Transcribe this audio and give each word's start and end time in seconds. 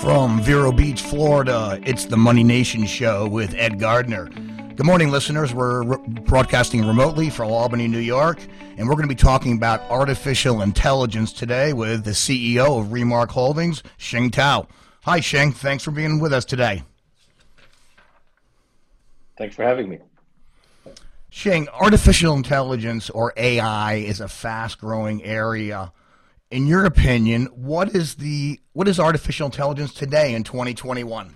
From 0.00 0.40
Vero 0.42 0.72
Beach, 0.72 1.00
Florida, 1.00 1.80
it's 1.84 2.04
the 2.04 2.16
Money 2.16 2.44
Nation 2.44 2.86
Show 2.86 3.26
with 3.26 3.54
Ed 3.54 3.80
Gardner. 3.80 4.26
Good 4.26 4.84
morning, 4.84 5.10
listeners. 5.10 5.54
We're 5.54 5.82
re- 5.82 5.98
broadcasting 6.26 6.86
remotely 6.86 7.30
from 7.30 7.50
Albany, 7.50 7.88
New 7.88 7.98
York, 7.98 8.38
and 8.76 8.88
we're 8.88 8.94
going 8.94 9.08
to 9.08 9.14
be 9.14 9.14
talking 9.14 9.56
about 9.56 9.80
artificial 9.90 10.60
intelligence 10.60 11.32
today 11.32 11.72
with 11.72 12.04
the 12.04 12.10
CEO 12.10 12.78
of 12.78 12.92
Remark 12.92 13.30
Holdings, 13.30 13.82
Shing 13.96 14.30
Tao. 14.30 14.68
Hi, 15.02 15.20
Shing. 15.20 15.50
Thanks 15.52 15.82
for 15.82 15.90
being 15.90 16.20
with 16.20 16.32
us 16.32 16.44
today. 16.44 16.84
Thanks 19.38 19.56
for 19.56 19.64
having 19.64 19.88
me. 19.88 19.98
Shing, 21.30 21.68
artificial 21.70 22.34
intelligence 22.34 23.10
or 23.10 23.32
AI 23.36 23.94
is 23.94 24.20
a 24.20 24.28
fast 24.28 24.78
growing 24.78 25.24
area. 25.24 25.92
In 26.50 26.66
your 26.66 26.84
opinion, 26.84 27.46
what 27.46 27.94
is 27.94 28.14
the 28.14 28.60
what 28.72 28.86
is 28.86 29.00
artificial 29.00 29.46
intelligence 29.46 29.92
today 29.92 30.34
in 30.34 30.44
2021? 30.44 31.34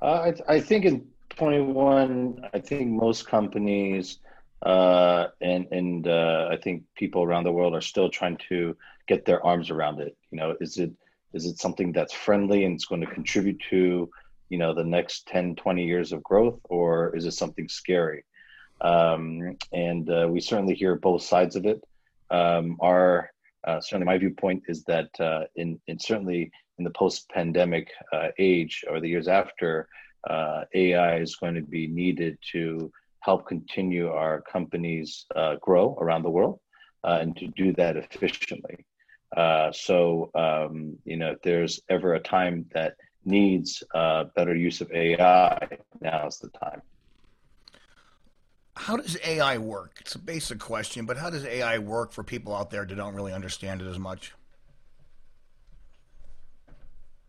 Uh, 0.00 0.04
I, 0.04 0.34
I, 0.48 0.60
think 0.60 0.86
in 0.86 1.06
21, 1.28 2.48
I 2.54 2.58
think 2.58 2.88
most 2.88 3.26
companies 3.26 4.18
uh, 4.62 5.26
and 5.42 5.66
and 5.70 6.08
uh, 6.08 6.48
I 6.50 6.56
think 6.56 6.84
people 6.96 7.22
around 7.22 7.44
the 7.44 7.52
world 7.52 7.74
are 7.74 7.82
still 7.82 8.08
trying 8.08 8.38
to 8.48 8.74
get 9.06 9.26
their 9.26 9.44
arms 9.44 9.68
around 9.68 10.00
it. 10.00 10.16
You 10.30 10.38
know, 10.38 10.56
is 10.62 10.78
it 10.78 10.92
is 11.34 11.44
it 11.44 11.58
something 11.58 11.92
that's 11.92 12.14
friendly 12.14 12.64
and 12.64 12.74
it's 12.74 12.86
going 12.86 13.02
to 13.02 13.06
contribute 13.06 13.60
to 13.68 14.08
you 14.48 14.58
know 14.58 14.74
the 14.74 14.84
next 14.84 15.26
10 15.28 15.56
20 15.56 15.84
years 15.84 16.12
of 16.12 16.22
growth 16.22 16.58
or 16.64 17.14
is 17.14 17.24
it 17.24 17.32
something 17.32 17.68
scary 17.68 18.24
um, 18.80 19.56
and 19.72 20.10
uh, 20.10 20.26
we 20.28 20.40
certainly 20.40 20.74
hear 20.74 20.96
both 20.96 21.22
sides 21.22 21.54
of 21.54 21.66
it 21.66 21.82
um, 22.30 22.76
our 22.80 23.30
uh, 23.66 23.80
certainly 23.80 24.06
my 24.06 24.16
viewpoint 24.16 24.62
is 24.68 24.84
that 24.84 25.08
uh, 25.20 25.42
in, 25.56 25.78
in 25.86 25.98
certainly 25.98 26.50
in 26.78 26.84
the 26.84 26.90
post-pandemic 26.90 27.90
uh, 28.12 28.28
age 28.38 28.84
or 28.88 29.00
the 29.00 29.08
years 29.08 29.28
after 29.28 29.88
uh, 30.28 30.64
ai 30.74 31.16
is 31.18 31.36
going 31.36 31.54
to 31.54 31.62
be 31.62 31.86
needed 31.86 32.38
to 32.52 32.90
help 33.20 33.46
continue 33.46 34.08
our 34.08 34.40
companies 34.42 35.26
uh, 35.36 35.56
grow 35.60 35.94
around 36.00 36.22
the 36.22 36.30
world 36.30 36.58
and 37.04 37.36
to 37.36 37.46
do 37.48 37.72
that 37.72 37.96
efficiently 37.96 38.84
so 39.72 40.30
um, 40.34 40.96
you 41.04 41.16
know 41.16 41.32
if 41.32 41.42
there's 41.42 41.80
ever 41.88 42.14
a 42.14 42.20
time 42.20 42.64
that 42.72 42.94
needs 43.24 43.82
uh, 43.94 44.24
better 44.36 44.54
use 44.54 44.80
of 44.80 44.90
AI, 44.92 45.68
now 46.00 46.26
is 46.26 46.38
the 46.38 46.48
time. 46.50 46.82
How 48.80 48.96
does 48.96 49.18
AI 49.22 49.58
work? 49.58 49.98
It's 50.00 50.14
a 50.14 50.18
basic 50.18 50.58
question, 50.58 51.04
but 51.04 51.18
how 51.18 51.28
does 51.28 51.44
AI 51.44 51.76
work 51.76 52.12
for 52.12 52.24
people 52.24 52.56
out 52.56 52.70
there 52.70 52.86
that 52.86 52.94
don't 52.94 53.14
really 53.14 53.34
understand 53.34 53.82
it 53.82 53.86
as 53.86 53.98
much? 53.98 54.32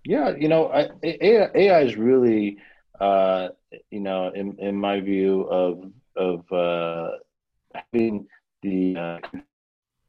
Yeah, 0.05 0.29
you 0.29 0.47
know, 0.47 0.72
I, 0.72 0.88
AI, 1.03 1.49
AI 1.53 1.81
is 1.81 1.97
really, 1.97 2.57
uh, 3.02 3.49
you 3.89 3.99
know, 3.99 4.29
in, 4.29 4.57
in 4.59 4.77
my 4.77 5.02
view 5.02 5.41
of 5.41 5.91
of 6.16 6.49
uh, 6.53 7.17
having 7.73 8.27
the 8.61 8.95
uh, 8.95 9.19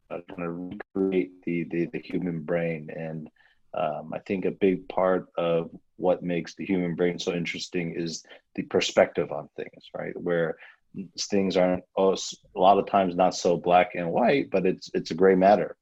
kind 0.09 0.43
of 0.45 0.79
recreate 0.95 1.43
the, 1.43 1.65
the 1.65 1.87
the 1.87 1.99
human 1.99 2.43
brain 2.43 2.89
and 2.97 3.29
um, 3.75 4.13
I 4.15 4.21
think 4.21 4.45
a 4.45 4.53
big 4.53 4.89
part 4.89 5.27
of 5.37 5.71
what 5.97 6.23
makes 6.23 6.55
the 6.55 6.65
human 6.65 6.95
brain 6.95 7.19
so 7.19 7.33
interesting 7.33 7.95
is 7.97 8.23
the 8.55 8.63
perspective 8.63 9.33
on 9.33 9.49
things, 9.57 9.91
right? 9.97 10.13
Where 10.15 10.57
things 11.19 11.57
aren't 11.57 11.85
oh, 11.97 12.13
a 12.15 12.59
lot 12.59 12.79
of 12.79 12.87
times 12.87 13.15
not 13.15 13.35
so 13.35 13.57
black 13.57 13.95
and 13.95 14.11
white, 14.11 14.51
but 14.51 14.67
it's 14.67 14.91
it's 14.95 15.11
a 15.11 15.15
gray 15.15 15.35
matter 15.35 15.77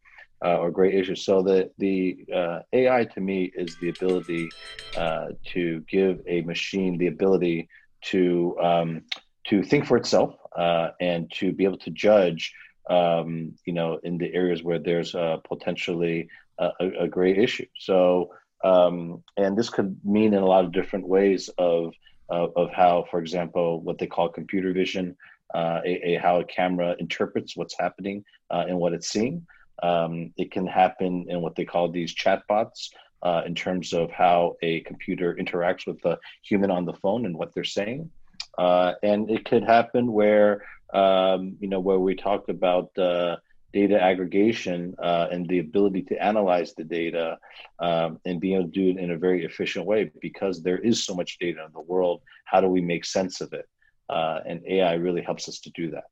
uh, 0.45 0.59
or 0.59 0.71
gray 0.71 0.93
issue. 0.95 1.17
So 1.17 1.43
the 1.43 1.71
the 1.79 2.25
uh, 2.35 2.61
AI 2.73 3.05
to 3.05 3.21
me 3.21 3.53
is 3.55 3.77
the 3.81 3.91
ability 3.91 4.49
uh, 4.97 5.29
to 5.53 5.81
give 5.89 6.21
a 6.27 6.43
machine 6.43 6.99
the 6.99 7.09
ability 7.09 7.69
to 8.07 8.57
um, 8.63 9.03
to 9.49 9.63
think 9.63 9.87
for 9.87 9.97
itself 9.97 10.35
uh, 10.57 10.91
and 11.01 11.31
to 11.33 11.53
be 11.53 11.65
able 11.65 11.79
to 11.79 11.91
judge 11.91 12.53
um, 12.91 13.55
you 13.65 13.73
know, 13.73 14.01
in 14.03 14.19
the 14.19 14.35
areas 14.35 14.63
where 14.63 14.81
there's 14.81 15.15
uh, 15.15 15.37
potentially 15.49 16.29
a, 16.59 16.71
a, 17.01 17.09
great 17.09 17.39
issue. 17.39 17.67
So, 17.79 18.33
um, 18.65 19.23
and 19.37 19.57
this 19.57 19.71
could 19.71 19.99
mean 20.05 20.35
in 20.35 20.43
a 20.43 20.47
lot 20.47 20.65
of 20.65 20.73
different 20.73 21.07
ways 21.07 21.49
of, 21.57 21.95
of, 22.31 22.53
of 22.57 22.71
how, 22.73 23.05
for 23.11 23.21
example, 23.21 23.81
what 23.81 23.99
they 23.99 24.07
call 24.07 24.29
computer 24.29 24.73
vision, 24.73 25.17
uh, 25.55 25.81
a, 25.85 26.15
a, 26.15 26.19
how 26.19 26.41
a 26.41 26.45
camera 26.45 26.95
interprets 26.99 27.57
what's 27.57 27.79
happening 27.79 28.25
uh, 28.51 28.65
and 28.69 28.79
what 28.79 28.93
it's 28.93 29.09
seeing. 29.09 29.47
Um, 29.83 30.33
it 30.37 30.51
can 30.51 30.67
happen 30.67 31.27
in 31.29 31.41
what 31.41 31.57
they 31.57 31.65
call 31.65 31.91
these 31.91 32.15
chatbots. 32.15 32.91
Uh, 33.23 33.43
in 33.45 33.55
terms 33.55 33.93
of 33.93 34.11
how 34.11 34.57
a 34.63 34.81
computer 34.81 35.37
interacts 35.39 35.87
with 35.87 36.01
the 36.01 36.19
human 36.43 36.71
on 36.71 36.87
the 36.87 36.95
phone 36.95 37.27
and 37.27 37.37
what 37.37 37.53
they're 37.53 37.65
saying. 37.65 38.11
Uh, 38.57 38.95
and 39.03 39.31
it 39.31 39.45
could 39.45 39.63
happen 39.63 40.11
where 40.11 40.63
um, 40.93 41.57
you 41.61 41.69
know, 41.69 41.81
where 41.81 41.99
we 41.99 42.15
talked 42.15 42.49
about 42.49 42.97
uh, 42.99 43.37
data 43.73 44.01
aggregation 44.01 44.95
uh, 44.99 45.29
and 45.31 45.49
the 45.49 45.61
ability 45.61 46.03
to 46.03 46.23
analyze 46.23 46.75
the 46.75 46.85
data 46.85 47.39
um, 47.79 48.19
and 48.25 48.41
being 48.41 48.57
able 48.57 48.65
to 48.65 48.71
do 48.71 48.91
it 48.91 49.03
in 49.03 49.13
a 49.13 49.17
very 49.17 49.45
efficient 49.45 49.87
way 49.87 50.11
because 50.21 50.63
there 50.63 50.79
is 50.79 51.05
so 51.05 51.15
much 51.15 51.39
data 51.39 51.65
in 51.65 51.73
the 51.73 51.81
world. 51.81 52.21
How 52.45 52.61
do 52.61 52.69
we 52.69 52.81
make 52.81 53.05
sense 53.05 53.41
of 53.41 53.53
it? 53.53 53.69
Uh, 54.09 54.41
and 54.47 54.61
AI 54.67 54.95
really 54.95 55.23
helps 55.23 55.49
us 55.49 55.61
to 55.61 55.71
do 55.71 55.91
that. 55.93 56.05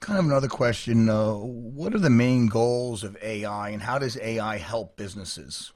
Kind 0.00 0.18
of 0.18 0.24
another 0.26 0.48
question. 0.48 1.08
Uh, 1.08 1.34
what 1.34 1.94
are 1.94 1.98
the 1.98 2.08
main 2.08 2.46
goals 2.46 3.04
of 3.04 3.16
AI 3.22 3.70
and 3.70 3.82
how 3.82 3.98
does 3.98 4.16
AI 4.18 4.56
help 4.56 4.96
businesses? 4.96 5.72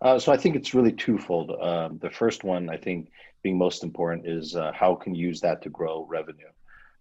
Uh, 0.00 0.18
so 0.18 0.32
I 0.32 0.36
think 0.36 0.56
it's 0.56 0.74
really 0.74 0.92
twofold. 0.92 1.50
Um, 1.60 1.98
the 2.00 2.10
first 2.10 2.42
one, 2.42 2.70
I 2.70 2.78
think, 2.78 3.10
being 3.42 3.58
most 3.58 3.84
important 3.84 4.26
is 4.26 4.56
uh, 4.56 4.72
how 4.74 4.94
can 4.94 5.14
you 5.14 5.28
use 5.28 5.40
that 5.42 5.62
to 5.62 5.70
grow 5.70 6.06
revenue. 6.08 6.48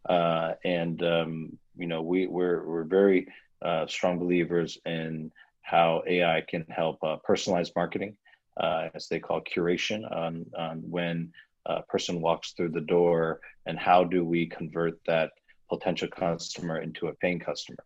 Uh, 0.07 0.53
and 0.63 1.03
um, 1.03 1.57
you 1.77 1.87
know, 1.87 2.01
we 2.01 2.27
we're 2.27 2.65
we're 2.67 2.83
very 2.83 3.27
uh, 3.63 3.85
strong 3.87 4.19
believers 4.19 4.77
in 4.85 5.31
how 5.61 6.03
AI 6.07 6.43
can 6.47 6.65
help 6.69 6.97
uh, 7.03 7.17
personalized 7.23 7.73
marketing, 7.75 8.15
uh, 8.59 8.89
as 8.93 9.07
they 9.07 9.19
call 9.19 9.41
curation, 9.41 10.09
on 10.15 10.45
on 10.57 10.81
when 10.89 11.31
a 11.65 11.81
person 11.83 12.21
walks 12.21 12.53
through 12.53 12.69
the 12.69 12.81
door, 12.81 13.39
and 13.65 13.77
how 13.77 14.03
do 14.03 14.23
we 14.23 14.45
convert 14.47 14.99
that 15.05 15.31
potential 15.69 16.07
customer 16.07 16.81
into 16.81 17.07
a 17.07 17.13
paying 17.15 17.39
customer. 17.39 17.83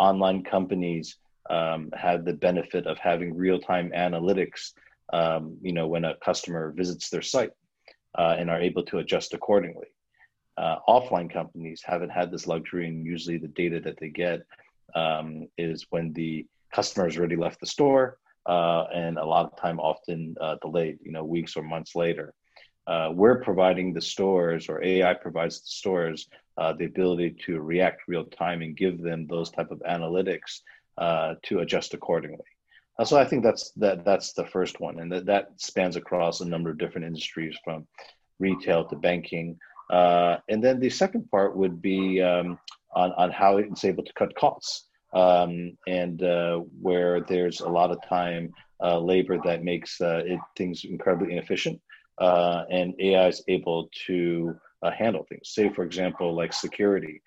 online 0.00 0.42
companies 0.42 1.18
um, 1.50 1.90
have 1.94 2.24
the 2.24 2.32
benefit 2.32 2.86
of 2.86 2.98
having 2.98 3.36
real-time 3.36 3.90
analytics 3.94 4.72
um, 5.12 5.56
you 5.62 5.72
know 5.72 5.86
when 5.86 6.04
a 6.04 6.16
customer 6.24 6.72
visits 6.76 7.08
their 7.08 7.22
site 7.22 7.50
uh, 8.18 8.34
and 8.38 8.50
are 8.50 8.60
able 8.60 8.82
to 8.82 8.98
adjust 8.98 9.34
accordingly 9.34 9.86
uh, 10.58 10.76
offline 10.88 11.32
companies 11.32 11.82
haven't 11.84 12.10
had 12.10 12.30
this 12.30 12.46
luxury 12.46 12.86
and 12.88 13.04
usually 13.04 13.38
the 13.38 13.48
data 13.48 13.80
that 13.80 13.98
they 13.98 14.08
get 14.08 14.42
um, 14.94 15.46
is 15.58 15.86
when 15.90 16.12
the 16.12 16.46
customer 16.72 17.06
has 17.06 17.16
already 17.16 17.36
left 17.36 17.60
the 17.60 17.66
store 17.66 18.18
uh, 18.46 18.84
and 18.94 19.18
a 19.18 19.24
lot 19.24 19.44
of 19.44 19.56
time 19.60 19.78
often 19.80 20.34
uh, 20.40 20.56
delayed 20.62 20.98
you 21.02 21.12
know 21.12 21.24
weeks 21.24 21.56
or 21.56 21.62
months 21.62 21.94
later 21.94 22.32
uh, 22.86 23.10
we're 23.12 23.42
providing 23.42 23.92
the 23.92 24.00
stores 24.00 24.68
or 24.68 24.82
ai 24.82 25.12
provides 25.14 25.60
the 25.60 25.68
stores 25.68 26.28
uh, 26.58 26.72
the 26.72 26.84
ability 26.86 27.36
to 27.44 27.60
react 27.60 28.02
real 28.08 28.24
time 28.24 28.62
and 28.62 28.76
give 28.76 29.02
them 29.02 29.26
those 29.26 29.50
type 29.50 29.70
of 29.70 29.78
analytics 29.80 30.60
uh, 30.98 31.34
to 31.42 31.60
adjust 31.60 31.94
accordingly. 31.94 32.44
So 33.04 33.18
I 33.18 33.26
think 33.26 33.42
that's 33.42 33.72
that 33.72 34.06
that's 34.06 34.32
the 34.32 34.46
first 34.46 34.80
one, 34.80 35.00
and 35.00 35.12
that 35.12 35.26
that 35.26 35.50
spans 35.58 35.96
across 35.96 36.40
a 36.40 36.46
number 36.46 36.70
of 36.70 36.78
different 36.78 37.06
industries 37.06 37.54
from 37.62 37.86
retail 38.38 38.86
to 38.86 38.96
banking. 38.96 39.58
Uh, 39.90 40.36
and 40.48 40.62
then 40.62 40.80
the 40.80 40.90
second 40.90 41.30
part 41.30 41.56
would 41.56 41.80
be 41.80 42.20
um, 42.20 42.58
on 42.94 43.12
on 43.12 43.30
how 43.30 43.58
it's 43.58 43.84
able 43.84 44.04
to 44.04 44.12
cut 44.14 44.34
costs, 44.34 44.88
um, 45.12 45.76
and 45.86 46.22
uh, 46.22 46.58
where 46.80 47.20
there's 47.20 47.60
a 47.60 47.68
lot 47.68 47.90
of 47.90 47.98
time 48.08 48.52
uh, 48.82 48.98
labor 48.98 49.38
that 49.44 49.62
makes 49.62 50.00
uh, 50.00 50.22
it, 50.24 50.40
things 50.56 50.84
incredibly 50.84 51.32
inefficient, 51.32 51.80
and 52.18 52.94
AI 52.98 53.28
is 53.28 53.42
able 53.48 53.88
to 54.06 54.56
handle 54.98 55.26
things. 55.28 55.50
Say, 55.50 55.68
for 55.68 55.82
example, 55.84 56.34
like 56.34 56.52
security. 56.52 57.22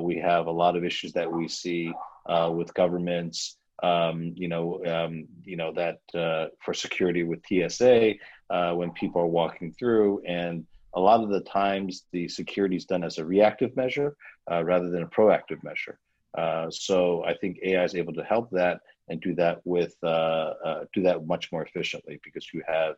we 0.00 0.16
have 0.18 0.46
a 0.46 0.58
lot 0.62 0.76
of 0.76 0.84
issues 0.84 1.12
that 1.12 1.30
we 1.30 1.48
see 1.48 1.92
uh, 2.28 2.50
with 2.52 2.74
governments. 2.74 3.56
Um, 3.82 4.32
you 4.34 4.48
know, 4.48 4.80
um, 4.86 5.26
you 5.44 5.56
know 5.56 5.72
that 5.72 6.00
uh, 6.14 6.46
for 6.64 6.74
security 6.74 7.24
with 7.24 7.44
TSA 7.46 8.14
uh, 8.50 8.72
when 8.72 8.90
people 8.92 9.20
are 9.20 9.26
walking 9.26 9.72
through, 9.72 10.22
and 10.26 10.66
a 10.96 11.00
lot 11.00 11.22
of 11.22 11.28
the 11.28 11.40
times 11.40 12.04
the 12.10 12.26
security 12.26 12.74
is 12.74 12.86
done 12.86 13.04
as 13.04 13.18
a 13.18 13.24
reactive 13.24 13.76
measure 13.76 14.16
uh, 14.50 14.64
rather 14.64 14.90
than 14.90 15.02
a 15.02 15.06
proactive 15.06 15.62
measure. 15.62 15.98
Uh, 16.36 16.70
so 16.70 17.22
I 17.24 17.34
think 17.34 17.58
AI 17.62 17.84
is 17.84 17.94
able 17.94 18.14
to 18.14 18.24
help 18.24 18.50
that 18.50 18.80
and 19.08 19.20
do 19.20 19.34
that 19.36 19.60
with 19.64 19.94
uh, 20.02 20.84
do 20.92 21.02
that 21.02 21.26
much 21.26 21.52
more 21.52 21.62
efficiently 21.62 22.18
because 22.24 22.48
you 22.52 22.62
have 22.66 22.96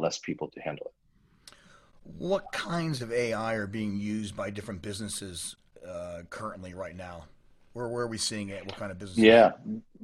less 0.00 0.18
people 0.18 0.48
to 0.48 0.60
handle 0.60 0.86
it. 0.86 1.54
What 2.18 2.50
kinds 2.52 3.00
of 3.00 3.12
AI 3.12 3.54
are 3.54 3.66
being 3.66 3.96
used 3.96 4.36
by 4.36 4.50
different 4.50 4.82
businesses 4.82 5.56
currently 6.30 6.74
right 6.74 6.96
now? 6.96 7.24
Where 7.74 7.88
where 7.88 8.04
are 8.04 8.08
we 8.08 8.18
seeing 8.18 8.48
it? 8.48 8.64
What 8.66 8.76
kind 8.76 8.90
of 8.90 8.98
business? 8.98 9.18
Yeah, 9.18 9.52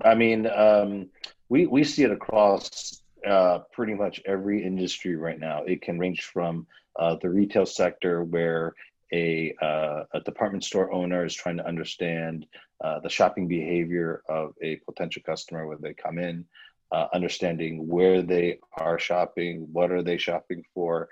I 0.02 0.14
mean, 0.14 0.46
um, 0.46 1.08
we 1.48 1.66
we 1.66 1.84
see 1.84 2.04
it 2.04 2.10
across 2.10 3.02
uh, 3.26 3.60
pretty 3.72 3.94
much 3.94 4.20
every 4.26 4.64
industry 4.64 5.16
right 5.16 5.38
now. 5.38 5.62
It 5.64 5.82
can 5.82 5.98
range 5.98 6.22
from 6.22 6.66
uh, 6.98 7.16
the 7.20 7.28
retail 7.30 7.66
sector 7.66 8.24
where 8.24 8.74
a, 9.12 9.54
uh, 9.60 10.04
a 10.12 10.20
department 10.20 10.64
store 10.64 10.92
owner 10.92 11.24
is 11.24 11.34
trying 11.34 11.56
to 11.56 11.66
understand 11.66 12.46
uh, 12.82 13.00
the 13.00 13.08
shopping 13.08 13.48
behavior 13.48 14.22
of 14.28 14.54
a 14.62 14.76
potential 14.86 15.22
customer 15.24 15.66
when 15.66 15.78
they 15.80 15.92
come 15.92 16.18
in, 16.18 16.44
uh, 16.92 17.08
understanding 17.12 17.86
where 17.88 18.22
they 18.22 18.58
are 18.78 18.98
shopping, 18.98 19.66
what 19.72 19.90
are 19.90 20.02
they 20.02 20.16
shopping 20.16 20.64
for, 20.74 21.08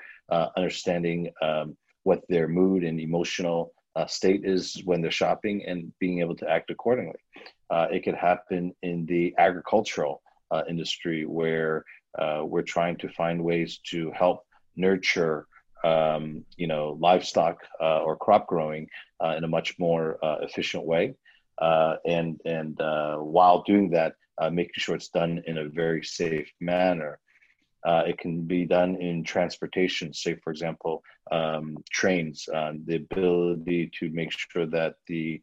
understanding 0.57 1.31
um, 1.43 1.77
what 2.05 2.23
their 2.29 2.49
mood 2.49 2.85
and 2.85 3.01
emotional 3.01 3.73
state 4.07 4.45
is 4.45 4.81
when 4.85 5.01
they're 5.03 5.11
shopping, 5.11 5.65
and 5.67 5.93
being 5.99 6.21
able 6.21 6.37
to 6.37 6.49
act 6.49 6.71
accordingly. 6.71 7.19
It 7.71 8.05
could 8.05 8.15
happen 8.15 8.75
in 8.83 9.07
the 9.07 9.35
agricultural 9.39 10.23
industry 10.69 11.27
where 11.27 11.85
we're 12.43 12.63
trying 12.63 12.97
to 12.99 13.09
find 13.11 13.43
ways 13.43 13.81
to 13.91 14.11
help 14.13 14.45
nurture 14.77 15.47
um, 15.85 16.45
you 16.57 16.67
know, 16.67 16.97
livestock 17.01 17.59
uh, 17.81 18.01
or 18.01 18.17
crop 18.17 18.47
growing 18.47 18.89
uh, 19.23 19.35
in 19.37 19.45
a 19.45 19.49
much 19.49 19.79
more 19.79 20.19
uh, 20.25 20.39
efficient 20.43 20.85
way. 20.85 21.15
Uh, 21.59 21.97
and 22.07 22.41
and 22.45 22.81
uh, 22.81 23.17
while 23.17 23.63
doing 23.63 23.91
that, 23.91 24.15
uh, 24.39 24.51
making 24.51 24.75
sure 24.77 24.95
it's 24.95 25.09
done 25.09 25.43
in 25.47 25.59
a 25.59 25.69
very 25.69 26.05
safe 26.05 26.51
manner. 26.61 27.19
it 27.85 28.19
can 28.19 28.43
be 28.43 28.65
done 28.65 28.97
in 28.97 29.25
transportation, 29.25 30.13
say, 30.13 30.35
for 30.43 30.51
example, 30.51 31.03
um, 31.31 31.77
trains, 31.91 32.45
the 32.87 32.97
ability 32.97 33.91
to 33.99 34.11
make 34.11 34.31
sure 34.33 34.67
that 34.67 34.95
the 35.07 35.41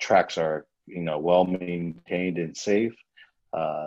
tracks 0.00 0.38
are, 0.38 0.66
you 0.86 1.02
know, 1.02 1.18
well 1.18 1.44
maintained 1.44 2.38
and 2.38 2.56
safe. 2.56 2.94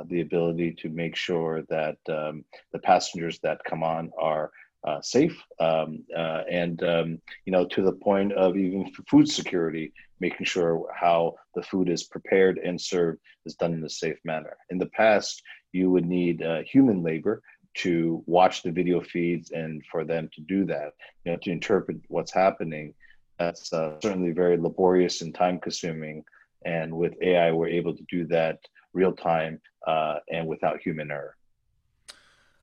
The 0.10 0.22
ability 0.22 0.72
to 0.82 0.90
make 0.90 1.16
sure 1.16 1.64
that 1.70 1.98
um, 2.10 2.44
the 2.74 2.80
passengers 2.80 3.40
that 3.40 3.64
come 3.64 3.84
on 3.84 4.12
are 4.20 4.52
uh, 4.86 5.02
safe 5.02 5.38
um, 5.60 6.04
uh, 6.16 6.42
and 6.50 6.84
um, 6.84 7.22
you 7.46 7.52
know 7.52 7.66
to 7.66 7.82
the 7.82 7.92
point 7.92 8.32
of 8.34 8.56
even 8.56 8.90
food 9.10 9.28
security 9.28 9.92
making 10.22 10.46
sure 10.46 10.86
how 10.96 11.36
the 11.56 11.62
food 11.62 11.90
is 11.90 12.04
prepared 12.04 12.58
and 12.58 12.80
served 12.80 13.20
is 13.46 13.56
done 13.56 13.74
in 13.74 13.84
a 13.84 13.90
safe 13.90 14.18
manner. 14.24 14.58
In 14.70 14.78
the 14.78 14.88
past 14.88 15.42
you 15.72 15.92
would 15.92 16.06
need 16.06 16.42
uh, 16.42 16.62
human 16.62 17.04
labor 17.04 17.42
to 17.76 18.24
watch 18.26 18.64
the 18.64 18.72
video 18.72 19.02
feeds 19.02 19.52
and 19.52 19.84
for 19.92 20.04
them 20.04 20.30
to 20.34 20.42
do 20.42 20.66
that. 20.66 20.94
You 21.26 21.34
know 21.34 21.38
to 21.44 21.52
interpret 21.52 21.98
what's 22.08 22.34
happening 22.34 22.94
that's 23.38 23.72
uh, 23.74 24.00
certainly 24.02 24.32
very 24.32 24.58
laborious 24.58 25.22
and 25.22 25.34
time 25.34 25.60
consuming 25.60 26.24
and 26.66 26.94
with 26.94 27.14
ai 27.22 27.52
we're 27.52 27.70
able 27.70 27.96
to 27.96 28.04
do 28.10 28.26
that 28.26 28.60
real 28.94 29.14
time 29.14 29.60
uh, 29.88 30.18
and 30.30 30.48
without 30.48 30.80
human 30.82 31.12
error 31.12 31.36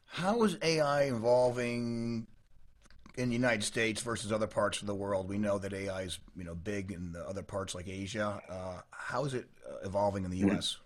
how 0.07 0.45
is 0.45 0.57
AI 0.63 1.05
evolving 1.05 2.27
in 3.17 3.29
the 3.29 3.35
United 3.35 3.63
States 3.63 4.01
versus 4.01 4.33
other 4.33 4.47
parts 4.47 4.81
of 4.81 4.87
the 4.87 4.95
world? 4.95 5.29
We 5.29 5.39
know 5.39 5.59
that 5.59 5.73
AI 5.73 6.03
is 6.03 6.19
you 6.37 6.45
know 6.45 6.55
big 6.55 6.93
in 6.93 7.13
the 7.13 7.27
other 7.29 7.43
parts 7.43 7.75
like 7.75 7.89
Asia. 7.89 8.41
Uh, 8.49 8.81
how 8.91 9.25
is 9.25 9.35
it 9.35 9.47
uh, 9.69 9.87
evolving 9.87 10.25
in 10.25 10.31
the 10.31 10.39
U.S.? 10.39 10.79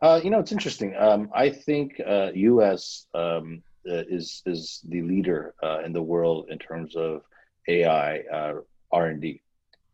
Uh, 0.00 0.20
you 0.22 0.30
know, 0.30 0.38
it's 0.38 0.52
interesting. 0.52 0.94
Um, 0.98 1.30
I 1.34 1.50
think 1.50 2.00
uh, 2.06 2.30
U.S. 2.34 3.06
Um, 3.14 3.62
uh, 3.86 4.04
is 4.08 4.42
is 4.46 4.80
the 4.88 5.02
leader 5.02 5.54
uh, 5.62 5.80
in 5.84 5.92
the 5.92 6.02
world 6.02 6.46
in 6.48 6.58
terms 6.58 6.96
of 6.96 7.22
AI 7.68 8.22
R 8.90 9.06
and 9.06 9.20
D, 9.20 9.42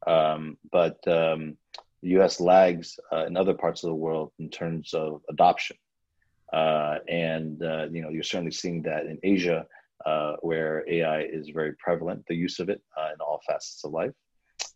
um, 0.07 0.59
but 0.71 1.07
um, 1.09 1.57
the 2.03 2.11
U.S. 2.11 2.41
lags 2.41 2.99
in 3.27 3.37
other 3.37 3.55
parts 3.55 3.85
of 3.85 3.89
the 3.89 3.95
world 3.95 4.33
in 4.39 4.49
terms 4.51 4.95
of 4.95 5.23
adoption. 5.29 5.77
Uh, 6.53 6.99
and 7.09 7.63
uh, 7.63 7.87
you 7.91 8.03
know, 8.03 8.11
you're 8.11 8.23
certainly 8.23 8.51
seeing 8.51 8.83
that 8.83 9.07
in 9.07 9.19
Asia, 9.23 9.67
uh, 10.05 10.35
where 10.41 10.85
AI 10.89 11.23
is 11.23 11.51
very 11.51 11.75
prevalent, 11.75 12.25
the 12.27 12.35
use 12.35 12.59
of 12.59 12.69
it 12.69 12.83
uh, 12.97 13.11
in 13.15 13.21
all 13.21 13.41
facets 13.47 13.85
of 13.85 13.93
life. 13.93 14.13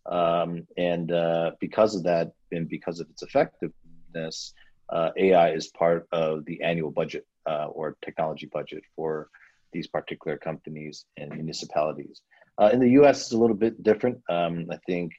Um, 0.07 0.67
and 0.77 1.11
uh, 1.11 1.53
because 1.61 1.97
of 1.97 2.05
that, 2.05 2.33
and 2.53 2.69
because 2.69 3.01
of 3.01 3.09
its 3.11 3.23
effectiveness, 3.23 4.53
uh, 4.91 5.11
AI 5.17 5.51
is 5.51 5.69
part 5.69 6.07
of 6.13 6.45
the 6.45 6.63
annual 6.63 6.91
budget 6.91 7.27
or 7.47 7.97
technology 8.03 8.49
budget 8.53 8.83
for 8.95 9.29
these 9.73 9.87
particular 9.87 10.37
companies 10.37 11.07
and 11.17 11.31
municipalities. 11.31 12.23
in 12.73 12.79
the 12.79 12.91
U.S., 12.91 13.23
it's 13.23 13.33
a 13.33 13.39
little 13.39 13.57
bit 13.57 13.83
different. 13.83 14.19
Um, 14.29 14.67
I 14.71 14.79
think 14.87 15.13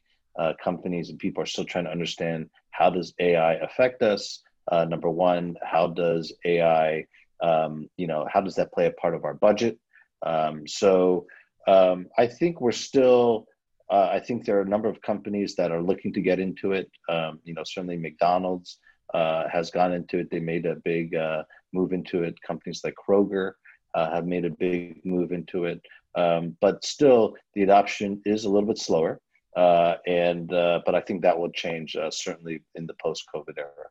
companies 0.64 1.10
and 1.10 1.20
people 1.20 1.42
are 1.42 1.48
still 1.48 1.66
trying 1.66 1.86
to 1.86 1.92
understand 1.92 2.50
how 2.72 2.90
does 2.90 3.14
AI 3.20 3.54
affect 3.54 4.02
us 4.02 4.44
uh, 4.72 4.86
number 4.86 5.10
one, 5.10 5.56
how 5.64 5.88
does 5.88 6.34
AI, 6.44 7.06
um, 7.42 7.90
you 7.98 8.08
know, 8.08 8.28
how 8.32 8.42
does 8.42 8.56
that 8.56 8.74
play 8.74 8.88
a 8.88 8.92
part 8.92 9.14
of 9.14 9.24
our 9.24 9.34
budget? 9.34 9.78
Um, 10.26 10.68
so 10.68 11.28
um, 11.68 12.08
I 12.18 12.28
think 12.28 12.62
we're 12.62 12.72
still. 12.72 13.48
Uh, 13.88 14.10
I 14.12 14.20
think 14.20 14.46
there 14.46 14.58
are 14.58 14.64
a 14.64 14.68
number 14.68 14.90
of 14.90 15.00
companies 15.04 15.56
that 15.58 15.72
are 15.72 15.82
looking 15.82 16.12
to 16.14 16.22
get 16.22 16.40
into 16.40 16.72
it. 16.72 16.90
Um, 17.08 17.40
you 17.44 17.54
know, 17.54 17.62
certainly 17.64 17.98
McDonald's 17.98 18.80
uh, 19.14 19.44
has 19.48 19.70
gone 19.70 19.94
into 19.94 20.18
it. 20.18 20.32
They 20.32 20.40
made 20.40 20.66
a 20.66 20.78
big 20.84 21.14
uh, 21.14 21.44
move 21.72 21.94
into 21.94 22.24
it. 22.24 22.34
Companies 22.42 22.82
like 22.84 22.96
Kroger 22.96 23.52
uh, 23.94 24.10
have 24.10 24.26
made 24.26 24.44
a 24.44 24.50
big 24.50 25.06
move 25.06 25.32
into 25.32 25.66
it. 25.66 25.82
Um, 26.16 26.58
but 26.62 26.84
still, 26.84 27.36
the 27.54 27.62
adoption 27.62 28.24
is 28.26 28.46
a 28.46 28.50
little 28.50 28.68
bit 28.68 28.80
slower. 28.80 29.22
Uh, 29.56 29.96
and 30.06 30.50
but 30.50 30.96
I 30.96 31.02
think 31.02 31.22
that 31.22 31.38
will 31.38 31.52
change 31.52 31.96
certainly 32.10 32.62
in 32.76 32.86
the 32.88 32.94
post-COVID 33.02 33.58
era. 33.58 33.90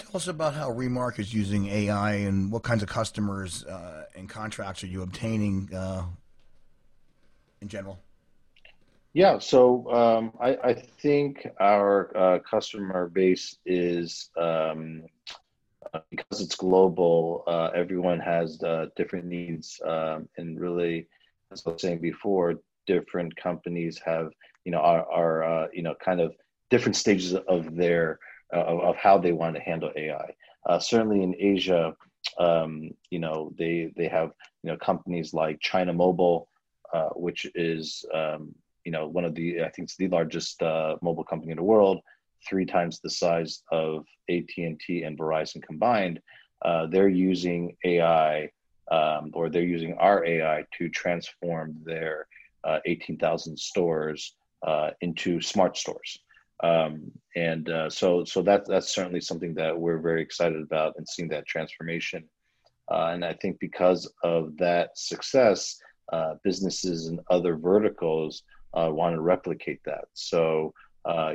Tell 0.00 0.16
us 0.16 0.28
about 0.28 0.54
how 0.54 0.70
Remark 0.70 1.18
is 1.18 1.34
using 1.34 1.66
AI 1.66 2.12
and 2.14 2.50
what 2.50 2.62
kinds 2.62 2.82
of 2.82 2.88
customers 2.88 3.64
uh, 3.66 4.04
and 4.16 4.28
contracts 4.28 4.82
are 4.82 4.86
you 4.86 5.02
obtaining 5.02 5.68
uh, 5.74 6.04
in 7.60 7.68
general? 7.68 8.00
Yeah, 9.12 9.38
so 9.38 9.92
um, 9.92 10.32
I, 10.40 10.56
I, 10.64 10.74
think 10.74 11.46
our 11.58 12.16
uh, 12.16 12.38
customer 12.38 13.08
base 13.08 13.58
is 13.66 14.30
um, 14.38 15.02
uh, 15.92 15.98
because 16.10 16.40
it's 16.40 16.54
global. 16.54 17.42
Uh, 17.46 17.70
everyone 17.74 18.20
has 18.20 18.62
uh, 18.62 18.86
different 18.96 19.26
needs, 19.26 19.80
um, 19.84 20.28
and 20.38 20.58
really, 20.58 21.08
as 21.52 21.62
I 21.66 21.70
was 21.70 21.82
saying 21.82 21.98
before, 21.98 22.54
different 22.92 23.32
companies 23.36 23.94
have 24.10 24.26
you 24.64 24.72
know 24.72 24.82
are, 24.92 25.04
are 25.20 25.68
you 25.72 25.82
know 25.86 25.94
kind 26.08 26.20
of 26.20 26.28
different 26.70 26.96
stages 26.96 27.34
of 27.34 27.60
their 27.82 28.18
of, 28.52 28.80
of 28.80 28.96
how 28.96 29.16
they 29.18 29.32
want 29.32 29.54
to 29.56 29.62
handle 29.70 29.90
AI. 29.96 30.28
Uh, 30.68 30.78
certainly 30.78 31.22
in 31.22 31.34
Asia, 31.38 31.94
um, 32.38 32.90
you 33.10 33.18
know, 33.18 33.52
they 33.58 33.92
they 33.96 34.08
have 34.08 34.30
you 34.62 34.70
know 34.70 34.76
companies 34.76 35.32
like 35.32 35.60
China 35.60 35.92
Mobile, 35.92 36.48
uh, 36.92 37.10
which 37.26 37.46
is 37.54 38.04
um, 38.14 38.54
you 38.84 38.92
know 38.92 39.06
one 39.06 39.24
of 39.24 39.34
the 39.34 39.62
I 39.62 39.70
think 39.70 39.86
it's 39.86 39.96
the 39.96 40.08
largest 40.08 40.62
uh, 40.62 40.96
mobile 41.02 41.24
company 41.24 41.52
in 41.52 41.56
the 41.58 41.72
world, 41.74 41.98
three 42.48 42.66
times 42.66 43.00
the 43.00 43.10
size 43.10 43.62
of 43.70 44.06
AT 44.28 44.50
and 44.58 44.80
T 44.80 45.02
and 45.04 45.18
Verizon 45.18 45.62
combined. 45.62 46.20
Uh, 46.62 46.86
they're 46.86 47.08
using 47.08 47.74
AI 47.84 48.50
um, 48.90 49.30
or 49.34 49.48
they're 49.48 49.62
using 49.76 49.94
our 49.94 50.24
AI 50.24 50.64
to 50.76 50.88
transform 50.88 51.76
their 51.84 52.26
uh, 52.64 52.78
18,000 52.86 53.58
stores 53.58 54.34
uh, 54.66 54.90
into 55.00 55.40
smart 55.40 55.76
stores. 55.76 56.18
Um, 56.62 57.10
and 57.36 57.70
uh, 57.70 57.88
so 57.88 58.24
so 58.24 58.42
that 58.42 58.66
that's 58.66 58.94
certainly 58.94 59.20
something 59.20 59.54
that 59.54 59.78
we're 59.78 59.98
very 59.98 60.20
excited 60.20 60.60
about 60.60 60.94
and 60.98 61.08
seeing 61.08 61.28
that 61.30 61.46
transformation. 61.46 62.24
Uh, 62.90 63.10
and 63.12 63.24
I 63.24 63.32
think 63.34 63.58
because 63.60 64.12
of 64.22 64.56
that 64.58 64.90
success, 64.98 65.80
uh, 66.12 66.34
businesses 66.44 67.06
and 67.06 67.20
other 67.30 67.56
verticals 67.56 68.42
uh, 68.74 68.90
want 68.92 69.14
to 69.14 69.20
replicate 69.20 69.80
that. 69.84 70.06
So 70.12 70.74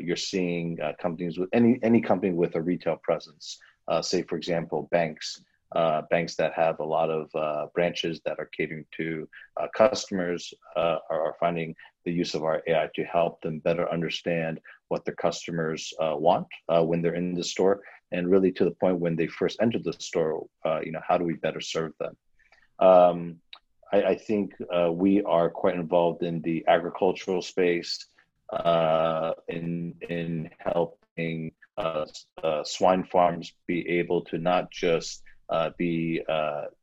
you're 0.01 0.15
seeing 0.15 0.77
companies 1.01 1.39
with 1.39 1.50
any 1.53 1.79
any 1.82 2.01
company 2.01 2.34
with 2.34 2.55
a 2.55 2.62
retail 2.62 2.98
presence, 2.98 3.58
say 4.01 4.22
for 4.24 4.36
example 4.36 4.88
banks. 4.91 5.41
Banks 6.10 6.36
that 6.36 6.53
have 6.53 6.79
a 6.79 6.84
lot 6.84 7.10
of 7.10 7.29
branches 7.74 8.22
that 8.25 8.39
are 8.39 8.50
catering 8.55 8.86
to 8.98 9.27
customers 9.74 10.53
are, 10.75 11.01
are 11.10 11.36
finding 11.39 11.75
the 12.05 12.12
use 12.12 12.36
of 12.36 12.43
our 12.43 12.62
AI 12.67 12.88
to 12.95 13.03
help 13.03 13.41
them 13.41 13.60
better 13.60 13.91
understand 13.91 14.60
what 14.88 15.03
their 15.03 15.15
customers 15.15 15.93
uh, 16.00 16.15
want 16.15 16.48
uh, 16.69 16.84
when 16.84 17.01
they're 17.01 17.15
in 17.15 17.34
the 17.34 17.43
store, 17.43 17.81
and 18.12 18.29
really 18.29 18.51
to 18.51 18.63
the 18.63 18.72
point 18.72 19.00
when 19.00 19.15
they 19.15 19.27
first 19.27 19.57
enter 19.62 19.79
the 19.79 19.93
store, 19.93 20.45
uh, 20.63 20.79
you 20.84 20.91
know, 20.91 21.01
how 21.05 21.17
do 21.17 21.25
we 21.25 21.34
better 21.34 21.60
serve 21.60 21.91
them? 22.00 22.15
Um, 22.79 23.38
I, 23.91 24.03
I, 24.03 24.15
think 24.15 24.53
uh, 24.74 24.91
we 24.91 25.24
are 25.24 25.50
quite 25.50 25.75
involved 25.75 26.24
in 26.24 26.41
the 26.41 26.63
agricultural 26.67 27.41
space, 27.41 28.05
uh, 28.51 29.31
in 29.48 29.95
in 30.10 30.50
helping 30.60 31.51
uh, 31.77 32.05
swine 32.63 33.03
farms 33.05 33.53
be 33.65 33.88
able 33.88 34.24
to 34.25 34.38
not 34.38 34.69
just 34.72 35.24
be 35.78 36.22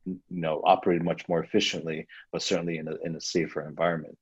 you 0.07 0.19
know 0.31 0.63
operated 0.65 1.05
much 1.05 1.29
more 1.29 1.43
efficiently, 1.43 2.07
but 2.33 2.43
certainly 2.43 2.79
in 2.79 2.89
a 2.89 2.97
in 3.05 3.17
a 3.17 3.21
safer 3.21 3.67
environment. 3.67 4.17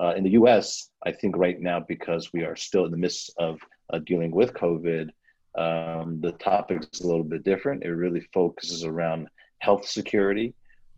uh, 0.00 0.14
in 0.16 0.24
the 0.24 0.30
U.S., 0.30 0.90
I 1.04 1.12
think 1.12 1.36
right 1.36 1.60
now 1.60 1.80
because 1.80 2.32
we 2.32 2.44
are 2.44 2.56
still 2.56 2.84
in 2.84 2.90
the 2.90 2.96
midst 2.96 3.32
of 3.38 3.60
uh, 3.92 3.98
dealing 3.98 4.30
with 4.30 4.54
COVID, 4.54 5.10
um, 5.56 6.20
the 6.20 6.32
topic 6.32 6.82
is 6.92 7.00
a 7.00 7.06
little 7.06 7.24
bit 7.24 7.44
different. 7.44 7.84
It 7.84 7.90
really 7.90 8.20
focuses 8.32 8.84
around 8.84 9.28
health 9.58 9.86
security 9.86 10.54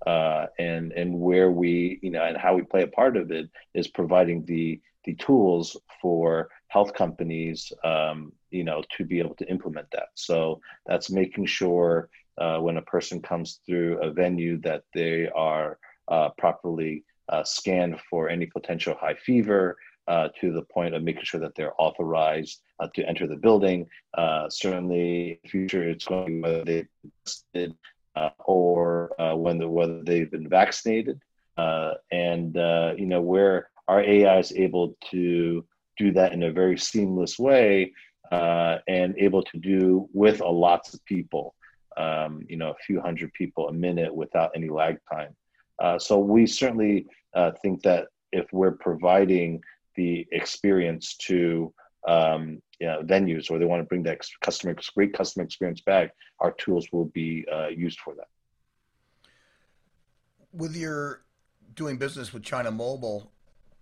uh, 0.07 0.47
and 0.59 0.93
and 0.93 1.19
where 1.19 1.51
we 1.51 1.99
you 2.03 2.11
know 2.11 2.23
and 2.25 2.37
how 2.37 2.55
we 2.55 2.63
play 2.63 2.83
a 2.83 2.87
part 2.89 3.17
of 3.17 3.31
it 3.31 3.51
is 3.75 3.89
providing 3.89 4.45
the 4.47 4.81
the 5.05 5.15
tools 5.17 5.77
for 6.01 6.49
health 6.69 6.95
companies 6.95 7.73
um, 7.85 8.33
you 8.51 8.65
know 8.65 8.83
to 8.97 9.05
be 9.05 9.19
able 9.19 9.35
to 9.37 9.49
implement 9.51 9.89
that. 9.93 10.09
So 10.15 10.61
that's 10.87 11.11
making 11.11 11.47
sure 11.47 12.09
uh, 12.38 12.59
when 12.59 12.76
a 12.76 12.83
person 12.83 13.21
comes 13.21 13.61
through 13.67 14.03
a 14.03 14.11
venue 14.11 14.59
that 14.59 14.83
they 14.93 15.29
are 15.29 15.79
uh, 16.09 16.31
properly 16.37 17.05
uh, 17.29 17.45
scanned 17.45 17.99
for 18.11 18.29
any 18.29 18.47
potential 18.47 18.95
high 18.99 19.14
fever. 19.14 19.76
Uh, 20.07 20.29
to 20.38 20.53
the 20.53 20.61
point 20.61 20.95
of 20.95 21.03
making 21.03 21.25
sure 21.25 21.41
that 21.41 21.55
they're 21.55 21.73
authorized 21.79 22.61
uh, 22.79 22.87
to 22.95 23.03
enter 23.09 23.26
the 23.26 23.38
building. 23.38 23.88
Uh, 24.12 24.47
certainly, 24.50 25.31
in 25.31 25.38
the 25.43 25.49
future, 25.49 25.88
it's 25.88 26.05
going 26.05 26.26
to 26.26 26.33
be 26.33 26.41
whether 26.43 26.62
they've 26.62 26.88
tested 27.25 27.75
or 28.45 29.14
when 29.35 29.57
the, 29.57 29.67
whether 29.67 30.03
they've 30.03 30.31
been 30.31 30.47
vaccinated, 30.47 31.19
and 31.57 32.55
you 32.99 33.07
know 33.07 33.23
where 33.23 33.71
our 33.88 34.03
AI 34.03 34.38
is 34.38 34.53
able 34.53 34.95
to 35.11 35.64
do 35.97 36.12
that 36.12 36.35
in 36.35 36.43
a 36.43 36.53
very 36.53 36.76
seamless 36.76 37.38
way 37.38 37.91
and 38.31 39.14
able 39.17 39.43
to 39.43 39.57
do 39.57 40.07
with 40.12 40.43
a 40.43 40.47
lots 40.47 40.93
of 40.93 41.03
people, 41.07 41.55
um, 41.97 42.45
you 42.49 42.57
know, 42.57 42.71
a 42.71 42.83
few 42.87 43.01
hundred 43.01 43.33
people 43.33 43.69
a 43.69 43.73
minute 43.73 44.15
without 44.15 44.51
any 44.55 44.69
lag 44.69 44.99
time. 45.13 45.35
so 45.99 46.19
we 46.19 46.47
certainly 46.47 47.07
think 47.63 47.83
that 47.83 48.09
if 48.33 48.47
we're 48.53 48.73
providing 48.73 49.61
the 49.97 50.27
experience 50.33 51.17
to 51.17 51.73
um, 52.07 52.61
you 52.81 52.87
know, 52.87 53.03
venues 53.03 53.51
or 53.51 53.59
they 53.59 53.65
want 53.65 53.81
to 53.81 53.87
bring 53.87 54.03
that 54.03 54.21
customer 54.43 54.77
great 54.95 55.15
customer 55.15 55.45
experience 55.45 55.81
back, 55.81 56.13
our 56.41 56.53
tools 56.53 56.89
will 56.93 57.07
be 57.07 57.47
uh, 57.53 57.69
used 57.69 57.99
for 58.01 58.15
that. 58.15 58.29
With 60.53 60.77
your 60.77 61.23
doing 61.75 61.97
business 61.97 62.33
with 62.33 62.43
China 62.43 62.71
Mobile, 62.71 63.33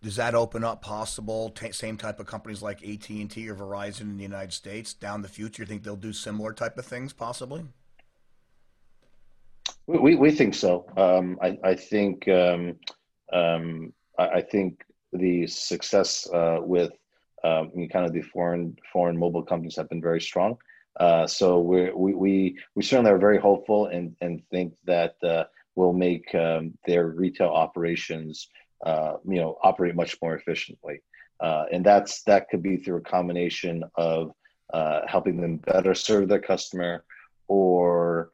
does 0.03 0.17
that 0.17 0.35
open 0.35 0.65
up 0.65 0.83
possible 0.83 1.51
t- 1.51 1.73
same 1.73 1.97
type 1.97 2.21
of 2.21 2.27
companies 2.27 2.63
like 2.63 2.83
AT 2.87 3.09
and 3.09 3.31
T 3.31 3.49
or 3.49 3.55
Verizon 3.55 4.03
in 4.03 4.17
the 4.17 4.23
United 4.23 4.53
States 4.53 4.95
down 4.95 5.23
the 5.23 5.29
future? 5.29 5.63
You 5.63 5.67
think 5.67 5.83
they'll 5.83 5.97
do 5.97 6.13
similar 6.13 6.53
type 6.53 6.79
of 6.79 6.85
things 6.85 7.13
possibly? 7.13 7.65
We 10.01 10.15
we 10.15 10.31
think 10.31 10.55
so. 10.55 10.87
Um, 10.97 11.39
I 11.43 11.59
I 11.63 11.75
think 11.75 12.27
um, 12.29 12.77
um, 13.33 13.93
I, 14.19 14.29
I, 14.29 14.43
think 14.43 14.83
the 15.13 15.47
success 15.47 16.29
uh, 16.33 16.59
with 16.61 16.93
um, 17.45 17.71
kind 17.93 18.07
of 18.07 18.13
the 18.15 18.23
foreign 18.23 18.77
foreign 18.91 19.19
mobile 19.19 19.43
companies 19.43 19.77
have 19.77 19.91
been 19.91 20.01
very 20.01 20.21
strong. 20.21 20.57
Uh, 20.99 21.27
so 21.27 21.61
we 21.61 21.91
we 21.93 22.59
we 22.75 22.83
certainly 22.83 23.11
are 23.11 23.19
very 23.19 23.39
hopeful 23.39 23.87
and 23.87 24.17
and 24.23 24.43
think 24.51 24.73
that 24.85 25.15
uh, 25.23 25.45
will 25.75 25.93
make 25.93 26.35
um, 26.35 26.73
their 26.87 27.09
retail 27.09 27.49
operations 27.49 28.49
uh, 28.87 29.15
you 29.29 29.41
know 29.41 29.59
operate 29.63 29.95
much 29.95 30.17
more 30.23 30.35
efficiently. 30.35 31.03
Uh, 31.41 31.65
and 31.71 31.85
that's 31.85 32.23
that 32.23 32.49
could 32.49 32.63
be 32.63 32.79
through 32.79 32.97
a 32.97 33.01
combination 33.03 33.85
of 33.97 34.33
uh, 34.73 35.01
helping 35.07 35.39
them 35.39 35.57
better 35.59 35.95
serve 35.95 36.29
their 36.29 36.41
customer, 36.41 37.05
or 37.49 38.31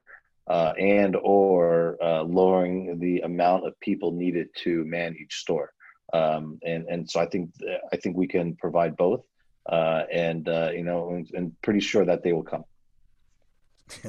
uh, 0.49 0.73
and 0.79 1.17
or 1.17 1.97
lowering 2.27 2.99
the 2.99 3.21
amount 3.21 3.67
of 3.67 3.79
people 3.81 4.13
needed 4.13 4.49
to 4.57 4.85
man 4.85 5.17
each 5.21 5.37
store 5.37 5.73
um, 6.13 6.59
and 6.63 6.87
and 6.89 7.11
so 7.11 7.21
I 7.21 7.27
think 7.27 7.51
I 7.93 7.97
think 7.97 8.17
we 8.17 8.27
can 8.27 8.57
provide 8.57 8.97
both, 8.97 9.25
uh, 9.67 10.05
and 10.13 10.49
uh, 10.49 10.71
you 10.73 10.83
know, 10.83 11.11
and, 11.11 11.31
and, 11.35 11.63
pretty 11.63 11.81
sure 11.81 12.05
that 12.05 12.23
they 12.23 12.33
will 12.33 12.43
come. 12.43 12.65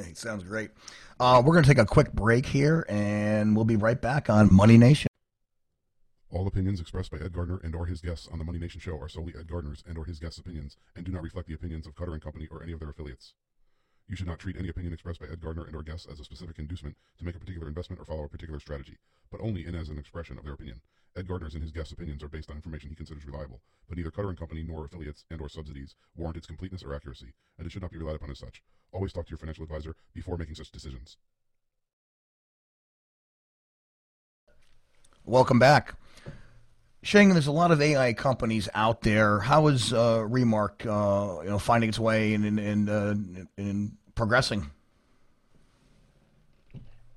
Sounds 0.14 0.42
great. 0.42 0.70
Uh, 1.18 1.42
we're 1.44 1.52
going 1.52 1.64
to 1.64 1.68
take 1.68 1.78
a 1.78 1.84
quick 1.84 2.12
break 2.12 2.46
here, 2.46 2.86
and 2.88 3.54
we'll 3.54 3.66
be 3.66 3.76
right 3.76 4.00
back 4.00 4.30
on 4.30 4.52
Money 4.52 4.78
Nation. 4.78 5.08
All 6.30 6.46
opinions 6.46 6.80
expressed 6.80 7.10
by 7.10 7.18
Ed 7.18 7.32
Gardner 7.32 7.60
and 7.62 7.74
or 7.74 7.86
his 7.86 8.00
guests 8.00 8.28
on 8.32 8.38
the 8.38 8.44
Money 8.44 8.58
Nation 8.58 8.80
show 8.80 8.96
are 8.98 9.08
solely 9.08 9.34
Ed 9.38 9.48
Gardner's 9.48 9.82
and 9.86 9.98
or 9.98 10.04
his 10.04 10.18
guests' 10.18 10.38
opinions 10.38 10.76
and 10.96 11.04
do 11.04 11.12
not 11.12 11.22
reflect 11.22 11.48
the 11.48 11.54
opinions 11.54 11.86
of 11.86 11.94
Cutter 11.96 12.12
and 12.12 12.22
Company 12.22 12.46
or 12.50 12.62
any 12.62 12.72
of 12.72 12.78
their 12.78 12.90
affiliates. 12.90 13.34
You 14.10 14.16
should 14.16 14.26
not 14.26 14.40
treat 14.40 14.56
any 14.56 14.68
opinion 14.68 14.92
expressed 14.92 15.20
by 15.20 15.28
Ed 15.28 15.40
Gardner 15.40 15.66
and 15.66 15.76
or 15.76 15.84
guests 15.84 16.08
as 16.10 16.18
a 16.18 16.24
specific 16.24 16.58
inducement 16.58 16.96
to 17.20 17.24
make 17.24 17.36
a 17.36 17.38
particular 17.38 17.68
investment 17.68 18.02
or 18.02 18.04
follow 18.04 18.24
a 18.24 18.28
particular 18.28 18.58
strategy, 18.58 18.98
but 19.30 19.40
only 19.40 19.64
in 19.64 19.76
as 19.76 19.88
an 19.88 19.98
expression 19.98 20.36
of 20.36 20.42
their 20.42 20.54
opinion. 20.54 20.80
Ed 21.14 21.28
Gardner's 21.28 21.54
and 21.54 21.62
his 21.62 21.70
guests' 21.70 21.92
opinions 21.92 22.24
are 22.24 22.28
based 22.28 22.50
on 22.50 22.56
information 22.56 22.90
he 22.90 22.96
considers 22.96 23.24
reliable, 23.24 23.60
but 23.88 23.96
neither 23.96 24.10
Cutter 24.10 24.30
and 24.30 24.36
Company 24.38 24.64
nor 24.66 24.84
affiliates 24.84 25.24
and 25.30 25.40
or 25.40 25.48
subsidies 25.48 25.94
warrant 26.16 26.36
its 26.36 26.48
completeness 26.48 26.82
or 26.82 26.92
accuracy, 26.92 27.34
and 27.56 27.68
it 27.68 27.70
should 27.70 27.82
not 27.82 27.92
be 27.92 27.98
relied 27.98 28.16
upon 28.16 28.32
as 28.32 28.40
such. 28.40 28.64
Always 28.90 29.12
talk 29.12 29.26
to 29.26 29.30
your 29.30 29.38
financial 29.38 29.62
advisor 29.62 29.94
before 30.12 30.36
making 30.36 30.56
such 30.56 30.72
decisions. 30.72 31.16
Welcome 35.24 35.60
back. 35.60 35.94
Sheng, 37.02 37.30
there's 37.30 37.46
a 37.46 37.52
lot 37.52 37.70
of 37.70 37.80
AI 37.80 38.12
companies 38.12 38.68
out 38.74 39.00
there. 39.00 39.40
How 39.40 39.68
is 39.68 39.92
uh, 39.92 40.26
Remark, 40.28 40.84
uh, 40.84 41.38
you 41.42 41.48
know, 41.48 41.58
finding 41.58 41.88
its 41.88 41.98
way 41.98 42.34
and 42.34 42.58
and, 42.58 42.90
uh, 42.90 43.14
and 43.56 43.96
progressing? 44.14 44.70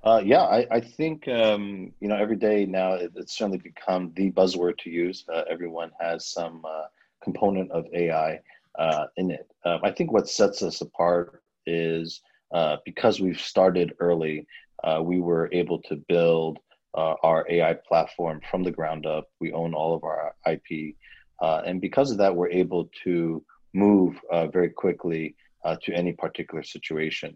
Uh, 0.03 0.21
yeah, 0.23 0.41
I, 0.41 0.67
I 0.69 0.79
think 0.81 1.27
um, 1.29 1.93
you 2.01 2.09
know 2.09 2.17
every 2.17 2.35
day 2.35 2.65
now 2.65 2.93
it, 2.93 3.13
it's 3.15 3.37
certainly 3.37 3.57
become 3.57 4.11
the 4.15 4.31
buzzword 4.31 4.77
to 4.79 4.89
use. 4.89 5.23
Uh, 5.33 5.43
everyone 5.49 5.91
has 5.99 6.27
some 6.27 6.61
uh, 6.65 6.85
component 7.23 7.71
of 7.71 7.85
AI 7.93 8.41
uh, 8.77 9.05
in 9.15 9.31
it. 9.31 9.49
Um, 9.63 9.79
I 9.81 9.91
think 9.91 10.11
what 10.11 10.27
sets 10.27 10.61
us 10.61 10.81
apart 10.81 11.41
is 11.65 12.21
uh, 12.53 12.77
because 12.83 13.21
we've 13.21 13.39
started 13.39 13.93
early, 13.99 14.45
uh, 14.83 15.01
we 15.01 15.21
were 15.21 15.49
able 15.53 15.81
to 15.83 15.95
build 16.09 16.59
our 16.95 17.43
AI 17.49 17.73
platform 17.73 18.39
from 18.51 18.61
the 18.61 18.69
ground 18.69 19.07
up. 19.07 19.27
We 19.39 19.51
own 19.53 19.73
all 19.73 19.95
of 19.95 20.03
our 20.03 20.35
IP, 20.45 20.95
and 21.41 21.79
because 21.79 22.11
of 22.11 22.17
that, 22.17 22.35
we're 22.35 22.49
able 22.49 22.89
to 23.05 23.43
move 23.73 24.19
very 24.51 24.69
quickly 24.69 25.35
to 25.81 25.93
any 25.93 26.13
particular 26.13 26.63
situation. 26.63 27.35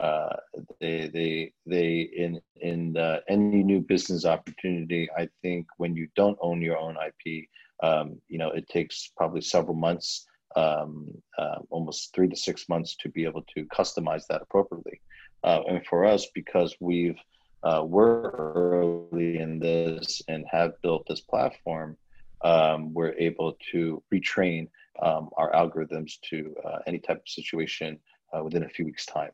Uh, 0.00 0.36
they 0.80 1.10
they 1.12 1.52
they 1.66 2.00
in 2.16 2.40
in 2.56 2.96
uh, 2.96 3.18
any 3.28 3.62
new 3.62 3.78
business 3.78 4.24
opportunity 4.24 5.06
i 5.18 5.28
think 5.42 5.66
when 5.76 5.94
you 5.94 6.08
don't 6.16 6.38
own 6.40 6.62
your 6.62 6.78
own 6.78 6.96
ip 7.08 7.44
um, 7.82 8.18
you 8.26 8.38
know 8.38 8.50
it 8.52 8.66
takes 8.70 9.12
probably 9.18 9.42
several 9.42 9.76
months 9.76 10.26
um, 10.56 11.08
uh, 11.38 11.58
almost 11.70 12.14
three 12.14 12.28
to 12.28 12.36
six 12.36 12.68
months 12.68 12.96
to 13.00 13.08
be 13.08 13.24
able 13.24 13.42
to 13.54 13.64
customize 13.66 14.26
that 14.28 14.42
appropriately. 14.42 15.00
Uh, 15.44 15.60
and 15.68 15.86
for 15.86 16.04
us 16.04 16.26
because 16.34 16.76
we've 16.80 17.18
uh, 17.64 17.82
we're 17.84 18.30
early 18.30 19.38
in 19.38 19.58
this 19.58 20.20
and 20.28 20.44
have 20.50 20.80
built 20.82 21.04
this 21.08 21.20
platform 21.20 21.96
um, 22.42 22.92
we're 22.92 23.14
able 23.18 23.56
to 23.70 24.02
retrain 24.12 24.68
um, 25.00 25.30
our 25.36 25.52
algorithms 25.52 26.20
to 26.22 26.54
uh, 26.64 26.78
any 26.86 26.98
type 26.98 27.18
of 27.18 27.28
situation 27.28 27.98
within 28.42 28.64
a 28.64 28.68
few 28.68 28.86
weeks 28.86 29.04
time 29.04 29.30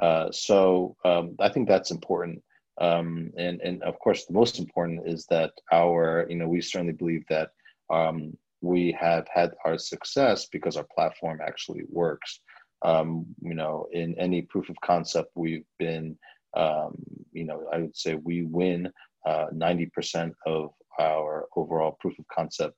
uh, 0.00 0.30
so 0.32 0.96
um, 1.04 1.36
I 1.38 1.48
think 1.48 1.68
that's 1.68 1.90
important. 1.90 2.42
Um, 2.80 3.30
and, 3.36 3.60
and 3.60 3.82
of 3.82 3.98
course, 3.98 4.24
the 4.24 4.32
most 4.32 4.58
important 4.58 5.06
is 5.06 5.26
that 5.26 5.52
our, 5.70 6.26
you 6.28 6.36
know, 6.36 6.48
we 6.48 6.62
certainly 6.62 6.94
believe 6.94 7.24
that 7.28 7.50
um, 7.90 8.36
we 8.62 8.96
have 8.98 9.26
had 9.32 9.52
our 9.64 9.76
success 9.76 10.46
because 10.46 10.76
our 10.76 10.86
platform 10.94 11.40
actually 11.46 11.82
works. 11.88 12.40
Um, 12.82 13.26
you 13.42 13.54
know, 13.54 13.86
in 13.92 14.18
any 14.18 14.42
proof 14.42 14.70
of 14.70 14.76
concept, 14.82 15.32
we've 15.34 15.66
been, 15.78 16.16
um, 16.56 16.94
you 17.32 17.44
know, 17.44 17.66
I 17.70 17.78
would 17.78 17.96
say 17.96 18.14
we 18.14 18.44
win 18.44 18.90
uh, 19.26 19.46
90% 19.52 20.32
of 20.46 20.70
our 20.98 21.46
overall 21.56 21.98
proof 22.00 22.18
of 22.18 22.24
concept 22.28 22.74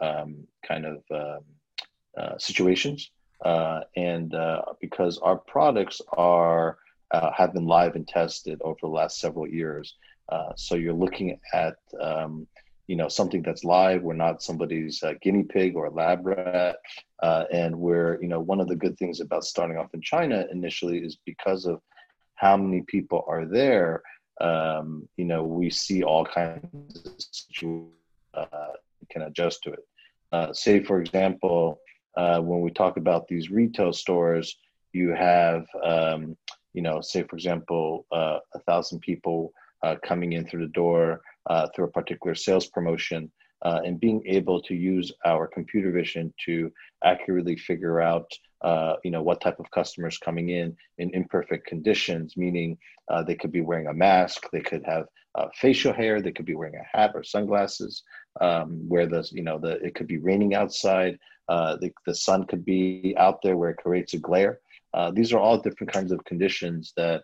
um, 0.00 0.44
kind 0.66 0.84
of 0.86 1.02
uh, 1.14 1.38
situations 2.38 3.10
uh, 3.44 3.80
and 3.96 4.34
uh, 4.34 4.62
because 4.80 5.18
our 5.18 5.36
products 5.36 6.00
are 6.12 6.78
uh, 7.10 7.30
have 7.32 7.52
been 7.52 7.66
live 7.66 7.94
and 7.94 8.08
tested 8.08 8.60
over 8.64 8.78
the 8.82 8.88
last 8.88 9.20
several 9.20 9.46
years. 9.46 9.96
Uh, 10.30 10.52
so 10.56 10.74
you're 10.74 10.94
looking 10.94 11.38
at 11.52 11.76
um, 12.00 12.46
you 12.86 12.96
know 12.96 13.08
something 13.08 13.42
that's 13.42 13.64
live. 13.64 14.02
We're 14.02 14.14
not 14.14 14.42
somebody's 14.42 15.02
uh, 15.02 15.14
guinea 15.20 15.42
pig 15.42 15.76
or 15.76 15.90
lab 15.90 16.26
rat, 16.26 16.76
uh, 17.22 17.44
and 17.52 17.78
we're 17.78 18.20
you 18.22 18.28
know 18.28 18.40
one 18.40 18.60
of 18.60 18.68
the 18.68 18.76
good 18.76 18.98
things 18.98 19.20
about 19.20 19.44
starting 19.44 19.76
off 19.76 19.94
in 19.94 20.00
China 20.00 20.46
initially 20.50 20.98
is 20.98 21.18
because 21.24 21.66
of 21.66 21.80
how 22.36 22.56
many 22.56 22.82
people 22.82 23.24
are 23.28 23.44
there. 23.44 24.02
Um, 24.40 25.08
you 25.16 25.26
know 25.26 25.44
we 25.44 25.70
see 25.70 26.02
all 26.02 26.24
kinds 26.24 26.64
of 27.04 27.12
situations, 27.18 27.90
can 29.10 29.22
adjust 29.22 29.62
to 29.62 29.72
it. 29.72 30.56
say 30.56 30.82
for 30.82 31.00
example 31.00 31.78
uh, 32.16 32.40
when 32.40 32.60
we 32.60 32.70
talk 32.70 32.96
about 32.96 33.26
these 33.28 33.50
retail 33.50 33.92
stores, 33.92 34.56
you 34.92 35.10
have, 35.10 35.66
um, 35.82 36.36
you 36.72 36.82
know, 36.82 37.00
say 37.00 37.22
for 37.24 37.36
example, 37.36 38.06
uh, 38.12 38.38
a 38.54 38.58
thousand 38.60 39.00
people 39.00 39.52
uh, 39.82 39.96
coming 40.06 40.32
in 40.32 40.46
through 40.46 40.60
the 40.66 40.72
door 40.72 41.20
uh, 41.50 41.68
through 41.74 41.86
a 41.86 41.90
particular 41.90 42.34
sales 42.34 42.66
promotion. 42.66 43.30
uh, 43.64 43.80
and 43.86 43.98
being 44.00 44.22
able 44.26 44.60
to 44.60 44.74
use 44.74 45.10
our 45.24 45.46
computer 45.46 45.90
vision 45.90 46.32
to 46.44 46.70
accurately 47.02 47.56
figure 47.56 47.98
out 48.00 48.28
uh, 48.62 48.94
you 49.04 49.10
know 49.10 49.22
what 49.22 49.40
type 49.40 49.58
of 49.60 49.70
customers 49.70 50.18
coming 50.18 50.48
in 50.50 50.76
in 50.98 51.08
imperfect 51.14 51.66
conditions 51.66 52.36
meaning 52.36 52.76
they 53.26 53.34
could 53.34 53.52
be 53.52 53.60
wearing 53.68 53.88
a 53.88 53.92
mask 53.92 54.38
they 54.52 54.60
could 54.60 54.84
have 54.84 55.06
facial 55.54 55.92
hair 55.92 56.20
they 56.20 56.32
could 56.32 56.46
be 56.46 56.54
wearing 56.54 56.76
a 56.76 56.96
hat 56.96 57.10
or 57.14 57.22
sunglasses 57.22 58.02
um, 58.40 58.88
where 58.88 59.06
the 59.06 59.28
you 59.32 59.42
know 59.42 59.58
the 59.58 59.72
it 59.84 59.94
could 59.94 60.06
be 60.06 60.18
raining 60.18 60.54
outside 60.54 61.18
uh, 61.48 61.76
the, 61.76 61.92
the 62.06 62.14
sun 62.14 62.44
could 62.44 62.64
be 62.64 63.14
out 63.18 63.42
there 63.42 63.56
where 63.56 63.70
it 63.70 63.76
creates 63.76 64.14
a 64.14 64.18
glare 64.18 64.60
uh, 64.94 65.10
these 65.10 65.32
are 65.32 65.38
all 65.38 65.58
different 65.58 65.92
kinds 65.92 66.12
of 66.12 66.24
conditions 66.24 66.92
that 66.96 67.22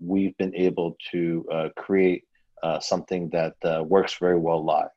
we've 0.00 0.36
been 0.38 0.54
able 0.54 0.96
to 1.10 1.44
create 1.76 2.24
something 2.80 3.28
that 3.30 3.54
works 3.86 4.16
very 4.18 4.38
well 4.38 4.64
live 4.64 4.90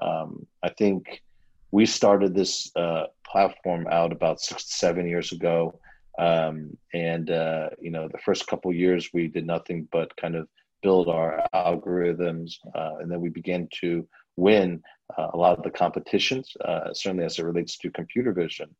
um, 0.00 0.46
I 0.62 0.70
think 0.70 1.22
we 1.70 1.86
started 1.86 2.34
this 2.34 2.70
uh, 2.76 3.06
platform 3.26 3.86
out 3.90 4.12
about 4.12 4.40
six 4.40 4.64
to 4.64 4.72
seven 4.74 5.08
years 5.08 5.32
ago. 5.32 5.78
Um, 6.18 6.76
and, 6.92 7.30
uh, 7.30 7.70
you 7.80 7.90
know, 7.90 8.08
the 8.08 8.18
first 8.18 8.46
couple 8.46 8.72
years 8.72 9.10
we 9.14 9.28
did 9.28 9.46
nothing 9.46 9.88
but 9.90 10.14
kind 10.16 10.36
of 10.36 10.48
build 10.82 11.08
our 11.08 11.44
algorithms. 11.54 12.56
Uh, 12.74 12.96
and 13.00 13.10
then 13.10 13.20
we 13.20 13.30
began 13.30 13.68
to 13.80 14.06
win 14.36 14.82
uh, 15.16 15.28
a 15.34 15.36
lot 15.36 15.56
of 15.56 15.64
the 15.64 15.70
competitions, 15.70 16.54
uh, 16.64 16.92
certainly 16.92 17.24
as 17.24 17.38
it 17.38 17.44
relates 17.44 17.76
to 17.78 17.90
computer 17.90 18.32
vision. 18.32 18.74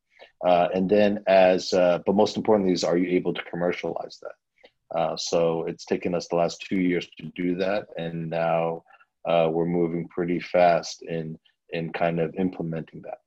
Uh, 0.46 0.68
and 0.74 0.88
then 0.88 1.22
as, 1.26 1.70
but 1.70 2.14
most 2.14 2.36
importantly 2.36 2.72
is, 2.72 2.84
are 2.84 2.96
you 2.96 3.10
able 3.10 3.34
to 3.34 3.42
commercialize 3.44 4.18
that? 4.22 5.18
so 5.18 5.64
it's 5.64 5.84
taken 5.84 6.14
us 6.14 6.28
the 6.28 6.36
last 6.36 6.64
two 6.68 6.78
years 6.78 7.08
to 7.18 7.30
do 7.34 7.56
that. 7.56 7.86
And 7.96 8.30
now 8.30 8.84
uh, 9.24 9.48
we're 9.50 9.66
moving 9.66 10.08
pretty 10.08 10.40
fast 10.40 11.02
in 11.02 11.38
in 11.70 11.92
kind 11.92 12.20
of 12.20 12.34
implementing 12.34 13.02
that. 13.02 13.18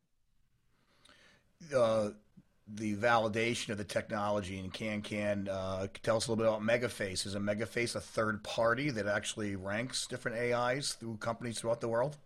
The 2.67 2.95
validation 2.95 3.69
of 3.69 3.77
the 3.77 3.83
technology 3.83 4.57
in 4.57 4.71
KanKan. 4.71 5.47
Uh, 5.49 5.87
tell 6.01 6.17
us 6.17 6.27
a 6.27 6.31
little 6.31 6.43
bit 6.43 6.47
about 6.47 6.61
Megaface. 6.61 7.25
Is 7.25 7.35
a 7.35 7.39
Megaface 7.39 7.95
a 7.95 7.99
third 7.99 8.43
party 8.43 8.89
that 8.89 9.05
actually 9.05 9.55
ranks 9.55 10.07
different 10.07 10.37
AIs 10.37 10.93
through 10.93 11.17
companies 11.17 11.59
throughout 11.59 11.79
the 11.79 11.87
world? 11.87 12.17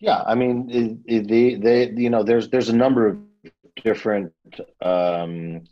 Yeah, 0.00 0.22
I 0.24 0.34
mean, 0.34 1.02
it, 1.06 1.28
they, 1.28 1.90
you 1.90 2.10
know, 2.10 2.22
there's 2.22 2.48
there's 2.50 2.68
a 2.68 2.76
number 2.76 3.08
of 3.08 3.18
different, 3.84 4.32
um, 4.80 5.64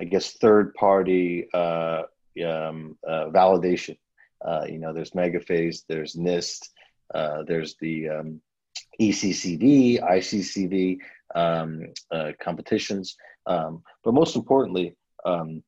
I 0.00 0.04
guess, 0.04 0.32
third 0.32 0.74
party 0.74 1.48
uh, 1.52 2.02
um, 2.44 2.96
uh, 3.06 3.26
validation 3.28 3.96
uh, 4.44 4.66
you 4.68 4.78
know, 4.78 4.92
there's 4.92 5.12
Megaface, 5.12 5.84
there's 5.88 6.14
NIST, 6.14 6.68
uh, 7.14 7.42
there's 7.44 7.76
the 7.76 8.08
um, 8.10 8.40
ECCV, 9.00 10.02
ICCV 10.02 10.98
um, 11.34 11.86
uh, 12.10 12.32
competitions. 12.40 13.16
Um, 13.46 13.82
but 14.02 14.14
most 14.14 14.36
importantly, 14.36 14.96
um, 15.24 15.62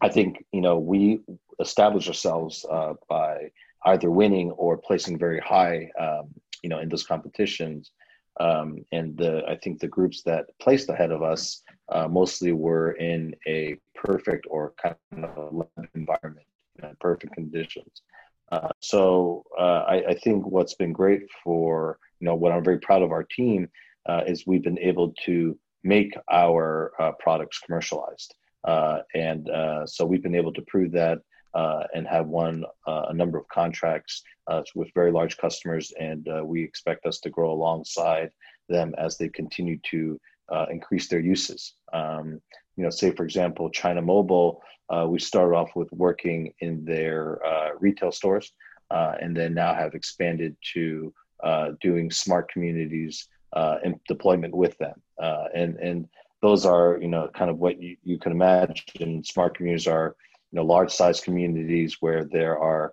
I 0.00 0.08
think, 0.08 0.44
you 0.52 0.60
know, 0.60 0.78
we 0.78 1.20
establish 1.60 2.08
ourselves 2.08 2.64
uh, 2.70 2.94
by 3.08 3.50
either 3.86 4.10
winning 4.10 4.50
or 4.52 4.78
placing 4.78 5.18
very 5.18 5.40
high, 5.40 5.90
um, 5.98 6.28
you 6.62 6.68
know, 6.68 6.80
in 6.80 6.88
those 6.88 7.06
competitions. 7.06 7.92
Um, 8.40 8.84
and 8.92 9.16
the, 9.16 9.44
I 9.46 9.56
think 9.56 9.78
the 9.78 9.88
groups 9.88 10.22
that 10.22 10.46
placed 10.60 10.88
ahead 10.88 11.12
of 11.12 11.22
us 11.22 11.62
uh, 11.90 12.08
mostly 12.08 12.52
were 12.52 12.92
in 12.92 13.34
a 13.46 13.76
perfect 13.94 14.46
or 14.50 14.74
kind 14.82 14.96
of 15.12 15.52
lab 15.52 15.88
environment, 15.94 16.46
you 16.76 16.82
know, 16.82 16.94
perfect 17.00 17.34
conditions. 17.34 18.02
Uh, 18.50 18.68
so 18.80 19.44
uh, 19.58 19.84
I, 19.88 20.04
I, 20.08 20.14
think 20.14 20.46
what's 20.46 20.74
been 20.74 20.92
great 20.92 21.22
for 21.42 21.98
you 22.20 22.26
know 22.26 22.34
what 22.34 22.52
I'm 22.52 22.62
very 22.62 22.78
proud 22.78 23.02
of 23.02 23.10
our 23.10 23.24
team 23.24 23.68
uh, 24.06 24.22
is 24.26 24.46
we've 24.46 24.62
been 24.62 24.78
able 24.78 25.12
to 25.24 25.58
make 25.82 26.14
our 26.30 26.92
uh, 26.98 27.12
products 27.18 27.58
commercialized, 27.58 28.34
uh, 28.64 29.00
and 29.14 29.48
so 29.86 30.04
we've 30.04 30.22
been 30.22 30.34
able 30.34 30.52
to 30.52 30.62
prove 30.62 30.92
that 30.92 31.18
and 31.94 32.06
have 32.06 32.26
won 32.26 32.64
a 32.86 33.12
number 33.12 33.38
of 33.38 33.48
contracts 33.48 34.22
with 34.74 34.88
very 34.94 35.12
large 35.12 35.36
customers, 35.36 35.92
and 35.98 36.28
we 36.44 36.62
expect 36.62 37.06
us 37.06 37.20
to 37.20 37.30
grow 37.30 37.52
alongside 37.52 38.30
them 38.68 38.94
as 38.98 39.16
they 39.18 39.28
continue 39.28 39.78
to 39.90 40.18
increase 40.70 41.08
their 41.08 41.20
uses. 41.20 41.74
Um, 41.92 42.40
you 42.76 42.82
know, 42.82 42.90
say 42.90 43.12
for 43.12 43.24
example, 43.24 43.70
China 43.70 44.02
Mobile 44.02 44.60
uh, 44.90 45.06
we 45.08 45.18
started 45.18 45.54
off 45.54 45.74
with 45.74 45.90
working 45.92 46.52
in 46.60 46.84
their 46.84 47.44
uh, 47.44 47.70
retail 47.80 48.12
stores 48.12 48.52
uh, 48.90 49.14
and 49.20 49.36
then 49.36 49.54
now 49.54 49.74
have 49.74 49.94
expanded 49.94 50.56
to 50.74 51.12
uh, 51.42 51.70
doing 51.80 52.10
smart 52.10 52.50
communities 52.50 53.28
uh, 53.54 53.78
deployment 54.08 54.54
with 54.54 54.76
them. 54.78 55.00
Uh, 55.22 55.44
and, 55.54 55.76
and 55.76 56.08
those 56.42 56.66
are, 56.66 56.98
you 57.00 57.08
know, 57.08 57.28
kind 57.34 57.50
of 57.50 57.58
what 57.58 57.80
you, 57.80 57.96
you 58.02 58.18
can 58.18 58.32
imagine. 58.32 59.24
Smart 59.24 59.56
communities 59.56 59.86
are, 59.86 60.16
you 60.50 60.56
know, 60.56 60.64
large 60.64 60.90
size 60.90 61.20
communities 61.20 61.98
where 62.00 62.24
there 62.24 62.58
are 62.58 62.92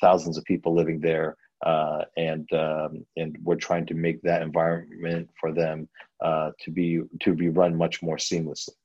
thousands 0.00 0.36
of 0.36 0.44
people 0.44 0.74
living 0.74 1.00
there. 1.00 1.36
and 2.16 2.52
um, 2.52 3.06
and 3.16 3.38
we're 3.42 3.54
trying 3.68 3.86
to 3.86 3.94
make 3.94 4.20
that 4.22 4.42
environment 4.42 5.28
for 5.40 5.52
them 5.52 5.88
to 6.22 6.70
be 6.72 7.02
to 7.20 7.34
be 7.34 7.48
run 7.48 7.76
much 7.76 8.02
more 8.02 8.16
seamlessly. 8.16 8.76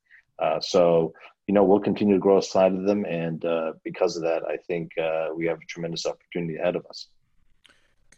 so 0.60 1.13
you 1.48 1.54
know, 1.54 1.63
we'll 1.63 1.80
continue 1.80 2.15
to 2.15 2.20
grow 2.20 2.38
aside 2.38 2.74
of 2.74 2.84
them. 2.84 3.06
And 3.06 3.43
uh, 3.46 3.74
because 3.84 4.17
of 4.17 4.24
that, 4.24 4.43
I 4.43 4.58
think 4.58 4.91
uh, 4.98 5.30
we 5.36 5.46
have 5.48 5.58
a 5.58 5.65
tremendous 5.65 6.06
opportunity 6.06 6.58
ahead 6.58 6.76
of 6.76 6.86
us. 6.89 7.08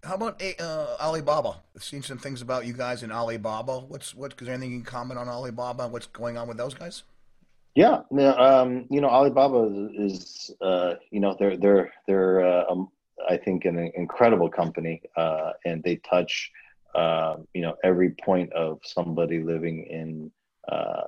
How 0.03 0.15
about 0.15 0.41
uh, 0.59 0.95
Alibaba? 0.99 1.57
I've 1.75 1.83
seen 1.83 2.01
some 2.01 2.17
things 2.17 2.41
about 2.41 2.65
you 2.65 2.73
guys 2.73 3.03
in 3.03 3.12
Alibaba. 3.12 3.79
What's 3.79 4.15
what? 4.15 4.33
Is 4.39 4.45
there 4.45 4.55
anything 4.55 4.71
you 4.71 4.77
can 4.77 4.85
comment 4.85 5.19
on 5.19 5.27
Alibaba? 5.27 5.88
What's 5.88 6.07
going 6.07 6.38
on 6.38 6.47
with 6.47 6.57
those 6.57 6.73
guys? 6.73 7.03
Yeah, 7.75 8.01
um, 8.38 8.85
you 8.89 8.99
know, 8.99 9.09
Alibaba 9.09 9.89
is, 9.93 10.51
uh, 10.62 10.95
you 11.12 11.19
know, 11.19 11.35
they're 11.38 11.57
they're 11.57 11.91
they're, 12.07 12.45
uh, 12.45 12.65
um, 12.69 12.89
I 13.29 13.38
think, 13.38 13.65
an 13.65 13.91
incredible 13.95 14.49
company, 14.49 15.01
uh, 15.15 15.51
and 15.65 15.83
they 15.83 15.97
touch, 15.97 16.51
you 17.53 17.62
know, 17.62 17.75
every 17.83 18.12
point 18.12 18.51
of 18.53 18.79
somebody 18.83 19.39
living 19.43 19.85
in 19.85 20.31
uh, 20.69 21.01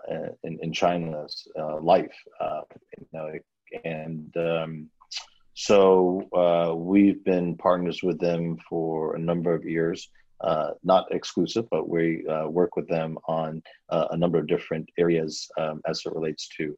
in, 0.44 0.60
in 0.62 0.74
China's 0.74 1.48
uh, 1.58 1.80
life. 1.80 2.16
Uh, 2.40 2.62
you 2.98 3.08
know, 3.14 3.32
and 3.86 4.36
um, 4.38 4.90
so 5.54 6.28
uh, 6.34 6.76
we've 6.76 7.24
been 7.24 7.58
partners 7.58 8.02
with 8.04 8.20
them 8.20 8.58
for 8.70 9.16
a 9.16 9.20
number 9.20 9.54
of 9.54 9.66
years. 9.66 10.10
Uh, 10.40 10.72
not 10.84 11.06
exclusive, 11.14 11.68
but 11.70 11.88
we 11.88 12.26
uh, 12.26 12.48
work 12.48 12.76
with 12.76 12.88
them 12.88 13.16
on 13.28 13.62
a 13.90 14.18
number 14.18 14.40
of 14.40 14.48
different 14.48 14.90
areas 14.98 15.48
um, 15.60 15.82
as 15.88 16.02
it 16.06 16.14
relates 16.16 16.50
to 16.58 16.76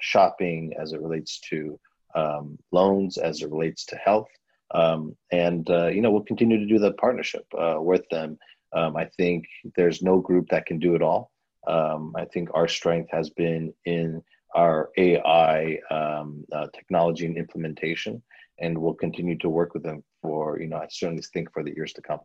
shopping, 0.00 0.72
as 0.80 0.92
it 0.92 1.00
relates 1.00 1.38
to 1.38 1.78
um, 2.16 2.58
loans, 2.72 3.16
as 3.18 3.42
it 3.42 3.50
relates 3.50 3.84
to 3.84 3.96
health. 3.96 4.28
Um, 4.74 5.14
and 5.30 5.68
you 5.68 6.00
know 6.00 6.10
we'll 6.10 6.22
continue 6.22 6.58
to 6.58 6.66
do 6.66 6.80
that 6.80 6.96
partnership 6.96 7.46
with 7.52 8.02
them. 8.10 8.36
Um, 8.74 8.96
I 8.96 9.04
think 9.16 9.46
there's 9.76 10.02
no 10.02 10.18
group 10.18 10.48
that 10.48 10.66
can 10.66 10.80
do 10.80 10.96
it 10.96 11.02
all. 11.02 11.30
Um, 11.66 12.14
I 12.16 12.24
think 12.24 12.50
our 12.52 12.68
strength 12.68 13.10
has 13.12 13.30
been 13.30 13.72
in 13.84 14.22
our 14.54 14.90
AI 14.96 15.78
um, 15.90 16.44
uh, 16.52 16.66
technology 16.74 17.26
and 17.26 17.36
implementation, 17.36 18.22
and 18.58 18.76
we'll 18.76 18.94
continue 18.94 19.36
to 19.38 19.48
work 19.48 19.74
with 19.74 19.82
them 19.82 20.02
for, 20.22 20.60
you 20.60 20.68
know, 20.68 20.76
I 20.76 20.86
certainly 20.90 21.22
think 21.32 21.52
for 21.52 21.62
the 21.62 21.74
years 21.74 21.92
to 21.94 22.02
come. 22.02 22.20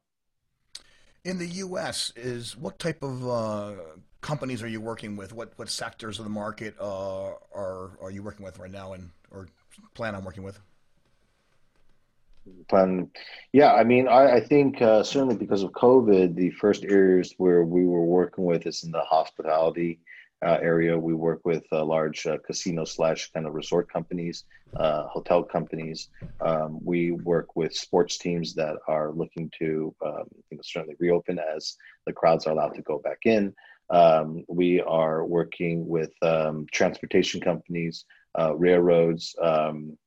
In 1.26 1.38
the 1.38 1.48
U.S., 1.48 2.14
is 2.16 2.56
what 2.56 2.80
type 2.80 3.04
of 3.04 3.28
uh, 3.28 3.74
companies 4.22 4.64
are 4.64 4.68
you 4.68 4.80
working 4.80 5.18
with? 5.18 5.34
What 5.34 5.52
what 5.58 5.70
sectors 5.70 6.18
of 6.18 6.24
the 6.24 6.32
market 6.32 6.76
uh, 6.80 7.32
are 7.54 7.98
are 8.02 8.12
you 8.12 8.24
working 8.24 8.46
with 8.46 8.58
right 8.58 8.72
now, 8.72 8.94
and 8.94 9.10
or 9.30 9.50
plan 9.96 10.16
on 10.16 10.24
working 10.24 10.44
with? 10.44 10.60
plan. 12.68 13.10
Yeah, 13.52 13.74
I 13.74 13.84
mean, 13.84 14.08
I, 14.08 14.36
I 14.36 14.40
think 14.40 14.82
uh, 14.82 15.04
certainly 15.04 15.36
because 15.36 15.64
of 15.64 15.72
COVID, 15.72 16.36
the 16.36 16.52
first 16.52 16.84
areas 16.84 17.34
where 17.38 17.64
we 17.64 17.86
were 17.86 18.06
working 18.06 18.46
with 18.46 18.66
is 18.66 18.84
in 18.84 18.92
the 18.92 19.02
hospitality 19.02 20.00
area. 20.44 20.98
We 20.98 21.14
work 21.14 21.42
with 21.46 21.64
uh, 21.72 21.84
large 21.84 22.26
uh, 22.26 22.38
casino 22.46 22.86
slash 22.86 23.32
kind 23.32 23.46
of 23.46 23.54
resort 23.54 23.92
companies, 23.92 24.46
uh, 24.78 25.04
hotel 25.08 25.44
companies. 25.44 26.10
Um, 26.42 26.80
we 26.84 27.12
work 27.12 27.56
with 27.56 27.74
sports 27.76 28.18
teams 28.18 28.54
that 28.56 28.76
are 28.88 29.12
looking 29.12 29.52
to 29.60 29.94
um, 30.06 30.26
you 30.50 30.58
know, 30.58 30.62
certainly 30.64 30.96
reopen 31.00 31.40
as 31.40 31.76
the 32.06 32.14
crowds 32.14 32.48
are 32.48 32.52
allowed 32.52 32.76
to 32.76 32.82
go 32.82 33.00
back 33.00 33.20
in. 33.26 33.54
Um, 33.90 34.46
we 34.48 34.82
are 34.82 35.26
working 35.26 35.88
with 35.88 36.12
um, 36.22 36.68
transportation 36.72 37.42
companies, 37.42 38.06
uh, 38.40 38.56
railroads. 38.56 39.36
Um, 39.42 39.98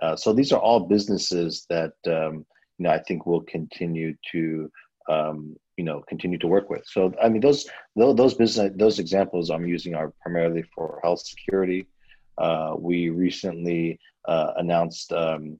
uh, 0.00 0.16
so 0.16 0.32
these 0.32 0.52
are 0.52 0.60
all 0.60 0.80
businesses 0.86 1.66
that 1.68 1.92
um, 2.06 2.46
you 2.78 2.84
know 2.84 2.90
I 2.90 2.98
think 3.00 3.26
will 3.26 3.42
continue 3.42 4.14
to 4.32 4.70
um, 5.08 5.56
you 5.82 5.86
know 5.86 6.00
continue 6.08 6.38
to 6.38 6.46
work 6.46 6.70
with. 6.70 6.84
So 6.86 7.12
I 7.20 7.28
mean 7.28 7.42
those 7.42 7.68
those 7.96 8.34
business 8.34 8.70
those 8.76 9.00
examples 9.00 9.50
I'm 9.50 9.66
using 9.66 9.96
are 9.96 10.12
primarily 10.22 10.62
for 10.74 11.00
health 11.02 11.22
security. 11.32 11.88
Uh, 12.38 12.76
we 12.78 13.10
recently 13.10 13.98
uh, 14.28 14.52
announced 14.62 15.12
um, 15.12 15.58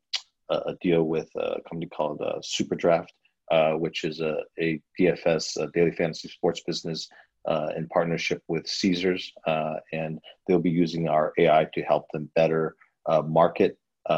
a, 0.48 0.74
deal 0.80 1.02
with 1.14 1.28
a 1.34 1.60
company 1.68 1.88
called 1.96 2.20
uh, 2.20 2.38
SuperDraft, 2.54 3.10
uh, 3.50 3.72
which 3.72 4.04
is 4.04 4.20
a, 4.20 4.36
a 4.60 4.80
DFS, 4.98 5.44
a 5.60 5.66
daily 5.72 5.90
fantasy 5.90 6.28
sports 6.28 6.62
business 6.64 7.08
uh, 7.48 7.70
in 7.76 7.88
partnership 7.88 8.40
with 8.46 8.64
Caesars, 8.68 9.32
uh, 9.48 9.76
and 9.92 10.20
they'll 10.46 10.70
be 10.70 10.78
using 10.84 11.08
our 11.08 11.32
AI 11.36 11.66
to 11.74 11.82
help 11.82 12.04
them 12.12 12.30
better 12.36 12.76
market 13.24 13.76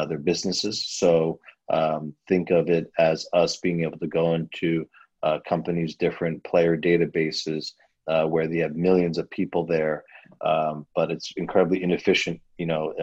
their 0.09 0.19
businesses. 0.19 0.85
So 1.01 1.39
um, 1.69 2.13
think 2.29 2.51
of 2.51 2.69
it 2.69 2.91
as 2.99 3.27
us 3.33 3.57
being 3.57 3.81
able 3.81 3.97
to 3.97 4.07
go 4.19 4.35
into 4.35 4.87
uh, 5.25 5.39
companies' 5.47 5.95
different 5.95 6.41
player 6.43 6.77
databases 6.77 7.73
uh, 8.07 8.25
where 8.25 8.47
they 8.47 8.59
have 8.59 8.75
millions 8.75 9.17
of 9.17 9.29
people 9.31 9.65
there, 9.65 10.03
um, 10.45 10.85
but 10.95 11.11
it's 11.11 11.33
incredibly 11.35 11.83
inefficient, 11.83 12.39
you 12.57 12.65
know, 12.65 12.93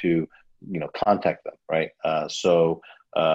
to 0.00 0.28
you 0.68 0.80
know 0.80 0.90
contact 1.04 1.44
them, 1.44 1.54
right? 1.70 1.90
so 2.28 2.80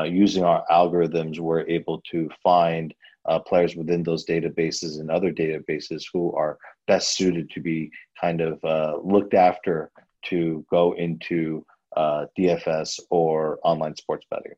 using 0.06 0.44
our 0.44 0.64
algorithms, 0.70 1.40
we're 1.40 1.68
able 1.68 2.02
to 2.12 2.30
find 2.44 2.94
uh, 3.28 3.40
players 3.40 3.76
within 3.76 4.04
those 4.04 4.26
databases 4.26 5.00
and 5.00 5.12
other 5.12 5.32
databases 5.32 6.04
who 6.12 6.34
are 6.34 6.58
best 6.88 7.16
suited 7.16 7.50
to 7.52 7.60
be 7.60 7.92
kind 8.20 8.42
of 8.42 8.64
uh, 8.64 8.98
looked 9.04 9.34
after 9.34 9.92
to 10.26 10.66
go 10.72 10.94
into 10.94 11.66
uh, 11.96 12.26
DFS 12.38 13.00
or 13.10 13.60
online 13.64 13.96
sports 13.96 14.26
betting. 14.30 14.54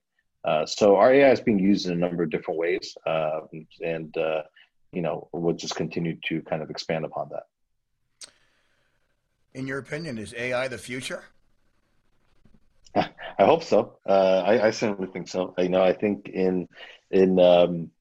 Uh, 0.49 0.65
so 0.65 0.95
our 0.95 1.13
AI 1.13 1.29
is 1.29 1.39
being 1.39 1.59
used 1.59 1.85
in 1.85 1.93
a 1.93 1.95
number 1.95 2.23
of 2.23 2.31
different 2.31 2.59
ways, 2.59 2.97
um, 3.05 3.67
and 3.85 4.17
uh, 4.17 4.41
you 4.91 5.03
know 5.03 5.29
we'll 5.31 5.55
just 5.55 5.75
continue 5.75 6.17
to 6.27 6.41
kind 6.41 6.63
of 6.63 6.71
expand 6.71 7.05
upon 7.05 7.29
that. 7.29 7.43
In 9.53 9.67
your 9.67 9.77
opinion, 9.77 10.17
is 10.17 10.33
AI 10.35 10.67
the 10.67 10.79
future? 10.79 11.25
I 12.95 13.11
hope 13.51 13.63
so. 13.63 13.99
Uh, 14.07 14.41
I, 14.43 14.67
I, 14.67 14.71
certainly 14.71 15.11
think 15.11 15.27
so. 15.27 15.53
You 15.59 15.69
know, 15.69 15.83
I 15.83 15.93
think 15.93 16.29
in 16.29 16.67
in 17.11 17.39
um, 17.39 17.91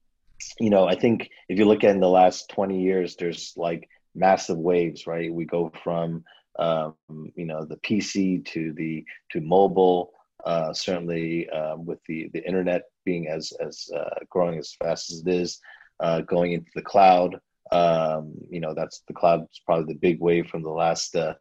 you 0.59 0.71
know, 0.71 0.87
I 0.87 0.95
think 0.95 1.29
if 1.49 1.59
you 1.59 1.65
look 1.65 1.83
at 1.83 1.91
in 1.91 1.99
the 1.99 2.09
last 2.09 2.49
20 2.49 2.81
years, 2.81 3.15
there's 3.15 3.53
like 3.57 3.87
massive 4.15 4.57
waves, 4.57 5.05
right? 5.05 5.31
We 5.31 5.45
go 5.45 5.71
from, 5.83 6.23
um, 6.57 6.95
you 7.35 7.45
know, 7.45 7.63
the 7.63 7.77
PC 7.77 8.43
to 8.47 8.73
the 8.73 9.05
to 9.33 9.39
mobile. 9.39 10.13
Uh, 10.45 10.73
certainly, 10.73 11.49
um, 11.49 11.85
with 11.85 11.99
the 12.07 12.29
the 12.33 12.45
internet 12.47 12.83
being 13.05 13.27
as 13.27 13.51
as 13.59 13.89
uh, 13.95 14.15
growing 14.29 14.57
as 14.57 14.73
fast 14.73 15.11
as 15.11 15.21
it 15.25 15.27
is, 15.27 15.59
uh, 15.99 16.21
going 16.21 16.53
into 16.53 16.71
the 16.75 16.81
cloud. 16.81 17.39
Um, 17.71 18.33
you 18.49 18.59
know, 18.59 18.73
that's 18.73 19.03
the 19.07 19.13
cloud 19.13 19.43
is 19.43 19.61
probably 19.65 19.93
the 19.93 19.99
big 19.99 20.19
wave 20.19 20.47
from 20.47 20.63
the 20.63 20.71
last 20.71 21.15
uh, 21.15 21.35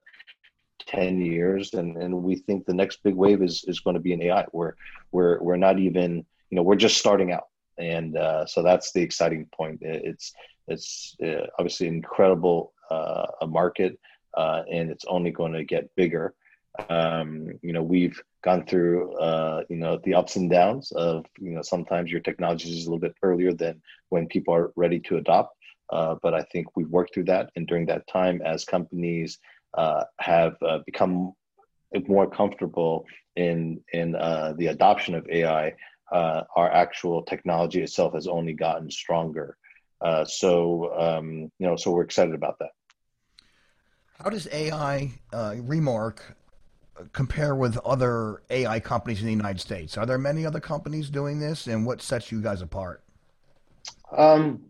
10 0.86 1.22
years 1.22 1.72
and, 1.72 1.96
and 1.96 2.22
we 2.22 2.36
think 2.36 2.66
the 2.66 2.74
next 2.74 3.02
big 3.02 3.14
wave 3.14 3.42
is, 3.42 3.64
is 3.66 3.80
going 3.80 3.94
to 3.94 4.00
be 4.00 4.12
in 4.12 4.22
AI. 4.22 4.44
We're, 4.52 4.74
we're, 5.10 5.42
we're 5.42 5.56
not 5.56 5.78
even, 5.78 6.26
you 6.50 6.56
know, 6.56 6.62
we're 6.62 6.76
just 6.76 6.98
starting 6.98 7.32
out 7.32 7.44
and 7.78 8.16
uh, 8.16 8.44
so 8.44 8.62
that's 8.62 8.92
the 8.92 9.00
exciting 9.00 9.46
point. 9.56 9.78
It's 9.80 10.32
it's 10.66 11.16
uh, 11.24 11.46
obviously 11.58 11.88
an 11.88 11.94
incredible 11.94 12.72
a 12.90 13.46
market, 13.46 13.98
and 14.36 14.90
it's 14.90 15.04
only 15.06 15.30
going 15.30 15.52
to 15.52 15.64
get 15.64 15.94
bigger. 15.94 16.34
Um, 16.88 17.50
you 17.62 17.72
know, 17.72 17.82
we've 17.82 18.20
gone 18.44 18.64
through 18.66 19.16
uh, 19.18 19.62
you 19.68 19.76
know 19.76 19.98
the 20.04 20.14
ups 20.14 20.36
and 20.36 20.50
downs 20.50 20.92
of 20.92 21.24
you 21.38 21.50
know 21.50 21.62
sometimes 21.62 22.10
your 22.10 22.20
technology 22.20 22.70
is 22.70 22.86
a 22.86 22.90
little 22.90 23.00
bit 23.00 23.14
earlier 23.22 23.52
than 23.52 23.80
when 24.10 24.26
people 24.28 24.54
are 24.54 24.72
ready 24.76 25.00
to 25.00 25.16
adopt. 25.16 25.56
Uh, 25.90 26.16
but 26.22 26.34
I 26.34 26.42
think 26.52 26.76
we've 26.76 26.90
worked 26.90 27.14
through 27.14 27.24
that, 27.24 27.50
and 27.56 27.66
during 27.66 27.86
that 27.86 28.06
time, 28.06 28.42
as 28.44 28.64
companies 28.64 29.38
have 30.20 30.56
become 30.86 31.32
more 32.06 32.28
comfortable 32.30 33.04
in 33.36 33.80
in 33.92 34.12
the 34.12 34.66
adoption 34.70 35.14
of 35.14 35.26
AI, 35.28 35.72
uh, 36.12 36.42
our 36.56 36.70
actual 36.70 37.22
technology 37.22 37.82
itself 37.82 38.14
has 38.14 38.26
only 38.26 38.52
gotten 38.52 38.90
stronger. 38.90 39.56
Uh, 40.00 40.24
so 40.24 40.92
um, 40.98 41.50
you 41.58 41.66
know, 41.66 41.76
so 41.76 41.90
we're 41.90 42.04
excited 42.04 42.34
about 42.34 42.58
that. 42.60 42.70
How 44.22 44.30
does 44.30 44.48
AI 44.52 45.12
uh, 45.32 45.54
Remark 45.58 46.36
compare 47.12 47.54
with 47.54 47.76
other 47.78 48.42
AI 48.50 48.80
companies 48.80 49.20
in 49.20 49.26
the 49.26 49.32
United 49.32 49.60
States? 49.60 49.96
Are 49.96 50.06
there 50.06 50.18
many 50.18 50.44
other 50.44 50.60
companies 50.60 51.10
doing 51.10 51.38
this, 51.38 51.66
and 51.66 51.86
what 51.86 52.02
sets 52.02 52.30
you 52.32 52.40
guys 52.40 52.62
apart? 52.62 53.02
Um, 54.16 54.62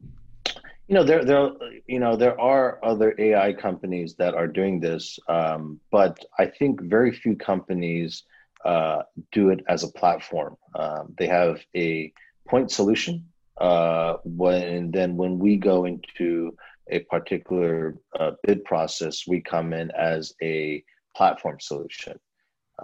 you 0.89 0.95
know, 0.95 1.05
there, 1.05 1.25
there, 1.25 1.51
you 1.87 1.99
know, 1.99 2.17
there 2.17 2.41
are 2.41 2.79
other 2.83 3.15
AI 3.19 3.53
companies 3.53 4.15
that 4.15 4.35
are 4.35 4.47
doing 4.47 4.81
this, 4.81 5.19
um, 5.29 5.79
but 5.91 6.25
I 6.39 6.47
think 6.47 6.81
very 6.81 7.13
few 7.13 7.37
companies 7.37 8.25
uh, 8.65 9.03
do 9.33 9.51
it 9.51 9.61
as 9.69 9.85
a 9.85 9.89
platform. 9.89 10.57
Um, 10.75 11.15
they 11.19 11.27
have 11.27 11.61
a 11.77 12.13
point 12.49 12.71
solution. 12.71 13.27
Uh, 13.59 14.17
when 14.25 14.63
and 14.63 14.93
then 14.93 15.17
when 15.17 15.39
we 15.39 15.57
go 15.57 15.85
into 15.85 16.57
a 16.91 17.01
particular 17.01 17.97
uh, 18.19 18.33
bid 18.45 18.65
process, 18.65 19.27
we 19.27 19.41
come 19.41 19.73
in 19.73 19.91
as 19.91 20.33
a 20.43 20.83
platform 21.19 21.59
solution. 21.61 22.17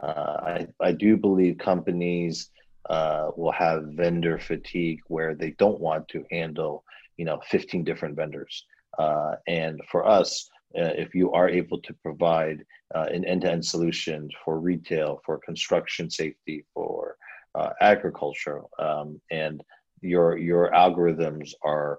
Uh, 0.02 0.36
I, 0.52 0.66
I 0.80 0.92
do 0.92 1.16
believe 1.16 1.56
companies 1.56 2.50
uh, 2.90 3.30
will 3.36 3.52
have 3.52 3.84
vendor 4.02 4.38
fatigue 4.38 5.00
where 5.06 5.34
they 5.36 5.52
don't 5.52 5.80
want 5.80 6.08
to 6.08 6.24
handle, 6.32 6.84
you 7.16 7.24
know, 7.24 7.40
15 7.48 7.84
different 7.84 8.16
vendors. 8.16 8.66
Uh, 8.98 9.36
and 9.46 9.80
for 9.90 10.04
us, 10.06 10.50
uh, 10.76 10.92
if 11.04 11.14
you 11.14 11.30
are 11.32 11.48
able 11.48 11.80
to 11.80 11.94
provide 12.02 12.58
uh, 12.94 13.06
an 13.12 13.24
end-to-end 13.24 13.64
solution 13.64 14.28
for 14.44 14.58
retail, 14.58 15.22
for 15.24 15.38
construction 15.38 16.10
safety, 16.10 16.66
for 16.74 17.16
uh, 17.54 17.70
agriculture, 17.80 18.62
um, 18.80 19.20
and 19.30 19.62
your 20.00 20.36
your 20.36 20.70
algorithms 20.72 21.52
are 21.62 21.98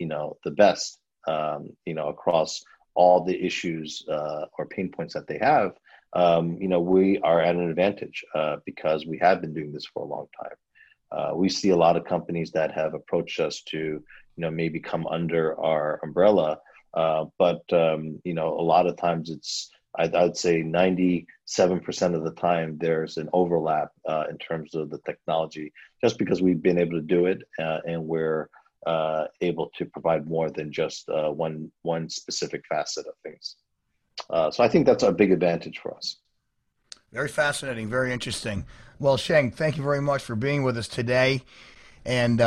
you 0.00 0.08
know 0.08 0.36
the 0.44 0.50
best 0.50 0.98
um, 1.28 1.70
you 1.86 1.94
know 1.94 2.08
across 2.08 2.62
all 2.94 3.24
the 3.24 3.44
issues 3.44 4.04
uh, 4.08 4.46
or 4.58 4.66
pain 4.66 4.90
points 4.90 5.14
that 5.14 5.26
they 5.26 5.38
have. 5.38 5.72
Um, 6.12 6.56
you 6.60 6.68
know 6.68 6.80
we 6.80 7.18
are 7.20 7.40
at 7.40 7.56
an 7.56 7.68
advantage 7.68 8.24
uh, 8.34 8.56
because 8.64 9.04
we 9.06 9.18
have 9.18 9.40
been 9.40 9.54
doing 9.54 9.72
this 9.72 9.86
for 9.86 10.04
a 10.04 10.08
long 10.08 10.26
time. 10.40 11.36
we 11.36 11.48
see 11.48 11.70
a 11.70 11.76
lot 11.76 11.96
of 11.96 12.04
companies 12.04 12.50
that 12.52 12.70
have 12.72 12.94
approached 12.94 13.40
us 13.40 13.62
to 13.72 13.78
you 13.78 14.42
know 14.42 14.50
maybe 14.50 14.80
come 14.80 15.06
under 15.08 15.58
our 15.60 16.00
umbrella 16.02 16.58
uh, 16.94 17.26
but 17.38 17.62
um, 17.72 18.20
you 18.24 18.34
know, 18.34 18.48
a 18.48 18.62
lot 18.62 18.86
of 18.86 18.96
times 18.96 19.30
it's 19.30 19.70
I'd, 19.96 20.14
I'd 20.14 20.36
say 20.36 20.62
97% 20.62 21.26
of 22.14 22.24
the 22.24 22.34
time 22.36 22.78
there's 22.78 23.16
an 23.16 23.28
overlap 23.32 23.90
uh, 24.08 24.24
in 24.30 24.38
terms 24.38 24.74
of 24.74 24.90
the 24.90 24.98
technology, 24.98 25.72
just 26.02 26.18
because 26.18 26.42
we've 26.42 26.62
been 26.62 26.78
able 26.78 26.92
to 26.92 27.00
do 27.00 27.26
it 27.26 27.42
uh, 27.60 27.78
and 27.86 28.04
we're 28.04 28.48
uh, 28.86 29.26
able 29.40 29.70
to 29.76 29.84
provide 29.86 30.26
more 30.26 30.50
than 30.50 30.72
just 30.72 31.08
uh, 31.08 31.30
one 31.30 31.70
one 31.82 32.08
specific 32.08 32.62
facet 32.68 33.06
of 33.06 33.14
things. 33.22 33.56
so 34.54 34.62
I 34.62 34.68
think 34.68 34.86
that's 34.86 35.02
a 35.02 35.12
big 35.12 35.32
advantage 35.32 35.78
for 35.78 35.96
us. 35.96 36.16
Very 37.12 37.28
fascinating, 37.28 37.88
very 37.88 38.12
interesting. 38.12 38.66
Well, 38.98 39.16
Sheng, 39.16 39.50
thank 39.50 39.76
you 39.76 39.82
very 39.82 40.00
much 40.00 40.22
for 40.22 40.34
being 40.34 40.62
with 40.62 40.76
us 40.76 40.88
today, 40.88 41.42
and 42.04 42.40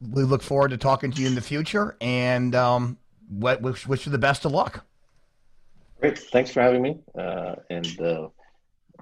we 0.00 0.22
look 0.22 0.42
forward 0.42 0.70
to 0.70 0.76
talking 0.76 1.10
to 1.10 1.20
you 1.20 1.26
in 1.26 1.34
the 1.34 1.40
future. 1.40 1.96
And 2.00 2.54
um, 2.54 2.98
wish, 3.30 3.86
wish 3.86 4.06
you 4.06 4.12
the 4.12 4.18
best 4.18 4.44
of 4.44 4.52
luck. 4.52 4.84
Great. 6.00 6.18
Thanks 6.18 6.50
for 6.50 6.62
having 6.62 6.82
me. 6.82 6.98
Uh, 7.16 7.56
and 7.70 8.00
uh, 8.00 8.28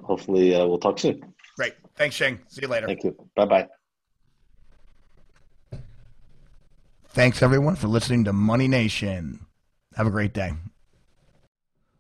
hopefully 0.03 0.55
uh, 0.55 0.67
we'll 0.67 0.79
talk 0.79 0.99
soon. 0.99 1.35
Great. 1.57 1.75
Thanks, 1.97 2.17
Sheng. 2.17 2.41
See 2.49 2.63
you 2.63 2.69
later. 2.69 2.87
Thank 2.87 3.05
you. 3.05 3.17
Bye 3.35 3.45
bye. 3.45 3.69
Thanks, 7.17 7.43
everyone, 7.43 7.77
for 7.77 7.89
listening 7.89 8.25
to 8.25 8.35
Money 8.35 8.69
Nation. 8.69 9.47
Have 9.95 10.07
a 10.07 10.11
great 10.11 10.35
day. 10.35 10.53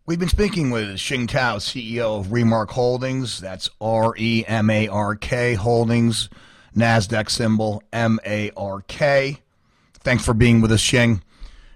We've 0.05 0.18
been 0.18 0.29
speaking 0.29 0.68
with 0.68 0.98
Shing 0.98 1.26
Tao, 1.26 1.57
CEO 1.57 2.20
of 2.20 2.33
Remark 2.33 2.68
Holdings. 2.72 3.40
That's 3.40 3.70
R 3.81 4.12
E 4.18 4.44
M 4.46 4.68
A 4.68 4.88
R 4.88 5.16
K 5.16 5.55
Holdings, 5.55 6.29
NASDAQ 6.76 7.31
symbol 7.31 7.83
M 7.94 8.20
A 8.26 8.50
R 8.59 8.83
K. 8.83 9.40
Thanks 10.00 10.22
for 10.22 10.35
being 10.35 10.61
with 10.61 10.70
us, 10.70 10.83
Shing. 10.83 11.22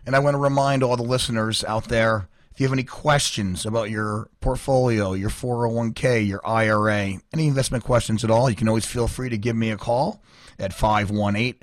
And 0.04 0.14
I 0.14 0.18
want 0.18 0.34
to 0.34 0.38
remind 0.38 0.82
all 0.82 0.98
the 0.98 1.02
listeners 1.02 1.64
out 1.64 1.84
there 1.84 2.28
if 2.52 2.60
you 2.60 2.66
have 2.66 2.74
any 2.74 2.84
questions 2.84 3.64
about 3.64 3.88
your 3.88 4.28
portfolio, 4.42 5.14
your 5.14 5.30
401k, 5.30 6.28
your 6.28 6.46
IRA, 6.46 7.14
any 7.32 7.48
investment 7.48 7.84
questions 7.84 8.22
at 8.22 8.30
all, 8.30 8.50
you 8.50 8.56
can 8.56 8.68
always 8.68 8.84
feel 8.84 9.08
free 9.08 9.30
to 9.30 9.38
give 9.38 9.56
me 9.56 9.70
a 9.70 9.78
call 9.78 10.22
at 10.58 10.74
518 10.74 11.54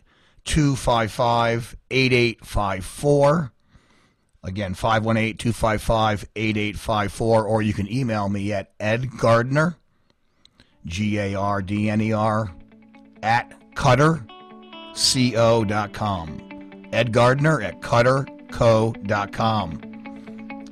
255 0.47 1.75
8854. 1.91 3.51
Again, 4.43 4.73
518 4.73 5.37
255 5.37 6.29
8854. 6.35 7.45
Or 7.45 7.61
you 7.61 7.73
can 7.73 7.87
email 7.91 8.29
me 8.29 8.53
at 8.53 8.71
Ed 8.79 9.17
Gardner, 9.17 9.75
G 10.85 11.19
A 11.19 11.35
R 11.35 11.61
D 11.61 11.89
N 11.89 11.99
E 12.01 12.13
R, 12.13 12.49
at 13.21 13.53
cutterco.com. 13.75 14.27
Ed 16.93 17.11
Gardner 17.11 17.61
at 17.61 17.81
cutterco.com. 17.81 19.81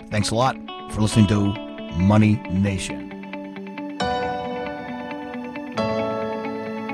Thanks 0.10 0.32
a 0.32 0.36
lot 0.36 0.56
for 0.92 1.02
listening 1.02 1.28
to 1.28 1.48
Money 1.98 2.36
Nation. 2.50 3.05